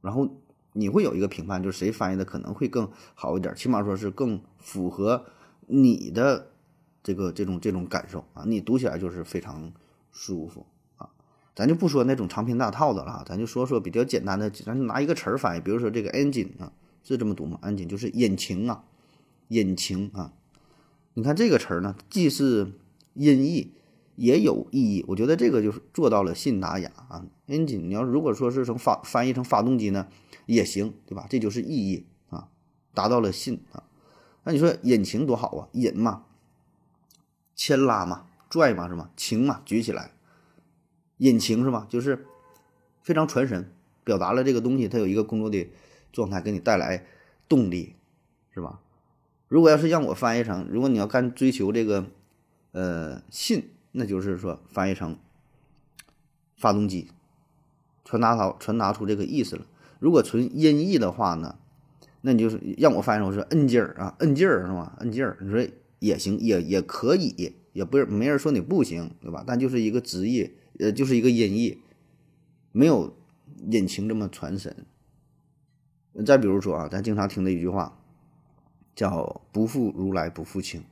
[0.00, 0.28] 然后
[0.72, 5.26] 你会有一个评判，就是谁翻译的可能会更好一点，起码说是更符合
[5.66, 6.48] 你的
[7.02, 9.72] 这个这种这种感受啊，你读起来就是非常
[10.10, 11.10] 舒服啊。
[11.54, 18.84] 咱就不说那种长篇大套的了，咱就说说比较简单的，咱拿一个词儿翻译，比如说这个 engine 啊，是这么读吗？engine 就是引擎啊，
[19.48, 20.32] 引擎啊。
[21.14, 22.72] 你看这个词儿呢，既是
[23.14, 23.72] 音译，
[24.16, 25.04] 也有意义。
[25.08, 27.24] 我觉得这个就是做到了信达雅啊。
[27.46, 30.08] engine 你要如果说是成发翻译成发动机呢，
[30.46, 31.26] 也行，对吧？
[31.30, 32.48] 这就是意义啊，
[32.92, 33.84] 达到了信啊。
[34.44, 36.24] 那你说引擎多好啊，引嘛，
[37.54, 39.10] 牵拉嘛，拽嘛，是吗？
[39.16, 40.12] 擎嘛，举起来。
[41.18, 41.86] 引擎是吧？
[41.88, 42.26] 就是
[43.02, 43.72] 非常传神，
[44.04, 45.68] 表达了这个东西它有一个工作的
[46.12, 47.06] 状态，给你带来
[47.48, 47.94] 动力，
[48.52, 48.80] 是吧？
[49.48, 52.06] 如果要是让我翻译成，如果你要干追求这个
[52.72, 55.18] 呃信，那就是说翻译成
[56.56, 57.10] 发动机，
[58.04, 59.66] 传达到传达出这个意思了。
[59.98, 61.58] 如果纯音译的话呢，
[62.20, 64.96] 那你就是让我翻译成是摁劲儿啊，摁劲儿是吧？
[65.00, 65.66] 摁劲儿，你说
[65.98, 69.42] 也行，也也可以，也不是没人说你不行，对吧？
[69.46, 70.52] 但就是一个职业。
[70.78, 71.80] 呃，就是一个音译，
[72.70, 73.16] 没有
[73.70, 74.84] 引擎这么传神。
[76.26, 77.98] 再比如说啊，咱经常听的一句话，
[78.94, 80.84] 叫“不负如来不负卿”，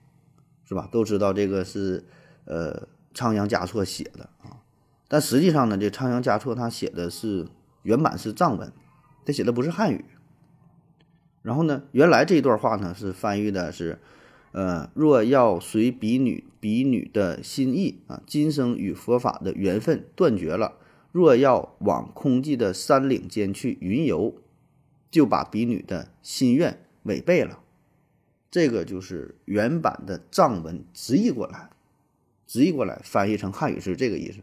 [0.64, 0.88] 是吧？
[0.90, 2.02] 都知道这个是
[2.46, 4.60] 呃仓央嘉措写的啊，
[5.08, 7.46] 但实际上呢，这仓央嘉措他写的是
[7.82, 8.72] 原版是藏文，
[9.24, 10.04] 他写的不是汉语。
[11.42, 14.00] 然后呢，原来这一段话呢是翻译的是。
[14.56, 20.74] 呃，若要随比女比女的心意啊，今生与佛法的缘分断绝了；
[21.10, 24.32] 若要往空寂的山岭间去云游，
[25.10, 27.58] 就把比女的心愿违背了。
[28.48, 31.70] 这个就是原版的藏文直译过来，
[32.46, 34.40] 直译过来翻译成汉语是这个意思。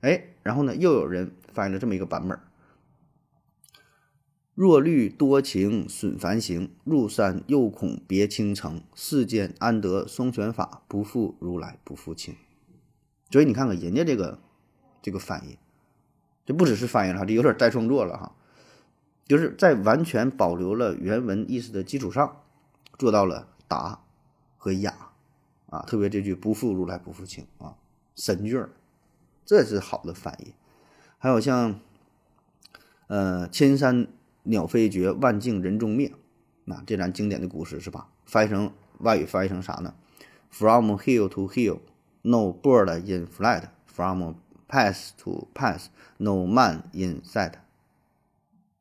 [0.00, 2.38] 哎，然后呢，又有人翻译了这么一个版本。
[4.54, 8.82] 若虑多情损繁行，入山又恐别倾城。
[8.94, 10.82] 世间安得双全法？
[10.88, 12.34] 不负如来不负卿。
[13.30, 14.38] 所以你看看人家这个
[15.02, 15.58] 这个翻译，
[16.46, 18.34] 这不只是翻译了，这有点带创作了哈。
[19.26, 22.42] 就是在完全保留了原文意思的基础上，
[22.96, 24.00] 做到了达
[24.56, 25.05] 和雅
[25.70, 25.80] 啊。
[25.86, 27.76] 特别这句“不负如来不负卿”啊，
[28.14, 28.70] 神句儿，
[29.44, 30.54] 这是好的翻译。
[31.18, 31.80] 还有像
[33.06, 34.08] 呃千山。
[34.48, 36.12] 鸟飞绝，万径人踪灭，
[36.66, 38.06] 那这咱经典的古诗是吧？
[38.26, 39.92] 翻译成外语翻译成啥呢
[40.50, 41.80] ？From hill to hill,
[42.22, 43.64] no bird in flight.
[43.86, 44.36] From
[44.68, 45.88] pass to pass,
[46.18, 47.54] no man in sight.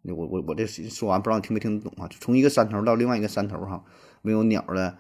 [0.04, 2.08] 我我我这说完不知道你听没听懂啊？
[2.08, 3.84] 就从一个山头到另外一个山头哈，
[4.22, 5.00] 没有鸟的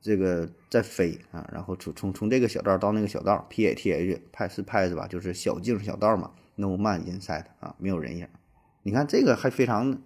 [0.00, 6.32] 这个在飞啊，然后从从从这个小道到那个小道，P A T H pass pass 吧，就是小径小道嘛。
[6.58, 8.26] no man inside 啊，没有人影。
[8.82, 10.00] 你看这个还非常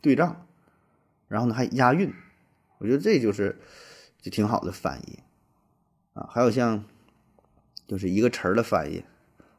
[0.00, 0.46] 对仗，
[1.28, 2.12] 然后呢还押韵，
[2.78, 3.60] 我觉得这就是
[4.20, 5.20] 就挺好的翻译
[6.14, 6.28] 啊。
[6.28, 6.84] 还有像
[7.86, 9.04] 就是一个词儿的翻译，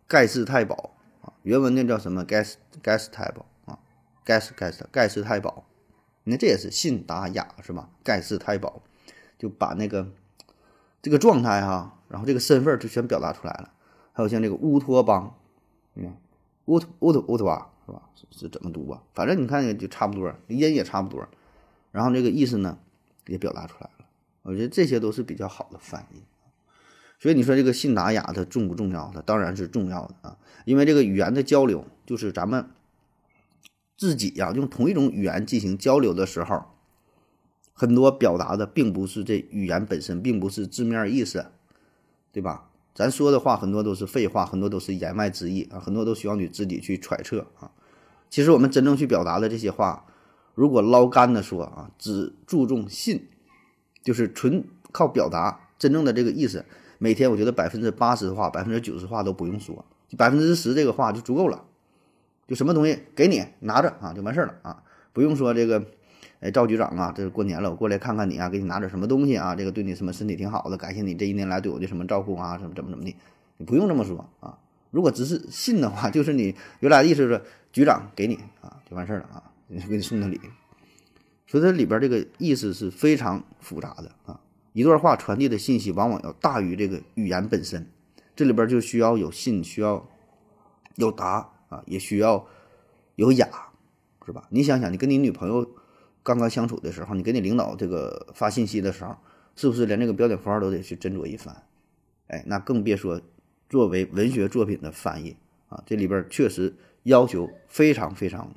[0.06, 2.26] 盖世太保啊，原文那叫什么？
[2.26, 3.80] 盖世盖世太保啊，
[4.26, 5.66] 盖世盖世盖世太保。
[6.26, 7.90] 你看这也是信达雅是吧？
[8.04, 8.82] 盖世太保
[9.44, 10.08] 就把那个
[11.02, 13.74] 这个状态哈，然后这个身份就全表达出来了。
[14.14, 15.36] 还有像这个乌托邦，
[16.66, 17.70] 乌托乌托乌托邦。
[17.86, 18.02] 是吧？
[18.32, 19.04] 是怎么读啊？
[19.14, 21.28] 反正你看就差不多，音也差不多，
[21.92, 22.80] 然后这个意思呢
[23.28, 24.06] 也表达出来了。
[24.44, 26.24] 我觉得这些都是比较好的翻译。
[27.20, 29.12] 所以你说这个信达雅它重不重要？
[29.14, 32.70] 它当然是重要的啊，因为这个语言的交流就是咱们
[33.98, 36.64] 自己呀用同一种语言进行交流的时候，
[37.84, 41.48] 很多表达的并不是这语言本身，并不是字面意思，
[42.32, 42.70] 对吧？
[42.96, 47.70] 咱说的话很多都是废话，很多都是言外之意啊，很多都需要你自己去揣测啊。
[48.30, 50.06] 其实我们真正去表达的这些话，
[50.56, 53.28] 如果捞干的说啊，只注重信，
[54.02, 54.64] 就是纯
[54.94, 56.64] 靠表达真正的这个意思，
[57.00, 59.84] 每天我觉得百分之八十的话，百分之九十话都不用说，
[60.18, 61.66] 百分之十这个话就足够了。
[62.48, 65.86] 就什么东西给你拿着啊，就完事儿了啊，不用说这个。
[66.44, 69.56] 哎，赵局长啊，这是过年了，我过来看看你啊，给你拿点什么东西啊？
[69.56, 72.58] 这个对你什么身体挺好的，感谢你这一年来对我的什么照顾啊？
[72.58, 73.16] 什么怎么怎么的？
[73.56, 74.60] 你不用这么说啊。
[74.92, 77.42] 如果只是信的话，就是你有俩意思是
[77.72, 80.38] 局长给你啊，就完事儿了啊，给你送的礼。
[81.48, 84.42] 所以它里边这个意思是非常复杂的啊。
[84.74, 87.88] 一段话传递的信息往往要大于这个语言本身，
[88.36, 90.06] 这里边就需要有信，需要
[90.96, 92.46] 有答啊，也需要
[93.16, 93.48] 有雅，
[94.26, 94.46] 是吧？
[94.50, 95.66] 你想想，你跟你女朋友。
[96.24, 99.16] 刚刚相处的时候，你给你领导这个发信息的时候，
[99.56, 101.68] 是不是连这个标点符号都得去斟酌一番？
[102.28, 103.22] 哎，那更别说
[103.70, 105.36] 作为文学作品的翻译
[105.68, 108.52] 啊，这里边确实要求非常非常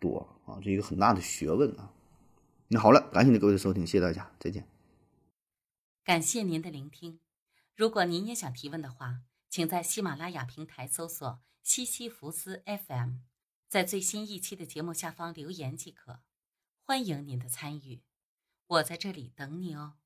[0.00, 1.92] 多啊，这一个很大的学问啊。
[2.68, 4.66] 那好了，感谢您各位的收听，谢谢大家，再见。
[6.02, 7.20] 感谢您的聆听。
[7.76, 13.16] 如果您也想提问的话，请在喜马拉雅平台搜索“西西弗斯 FM”，
[13.68, 16.20] 在最新一期的节目下方留言即可。
[16.90, 18.02] 欢迎您的参与，
[18.66, 19.99] 我在这里等你哦。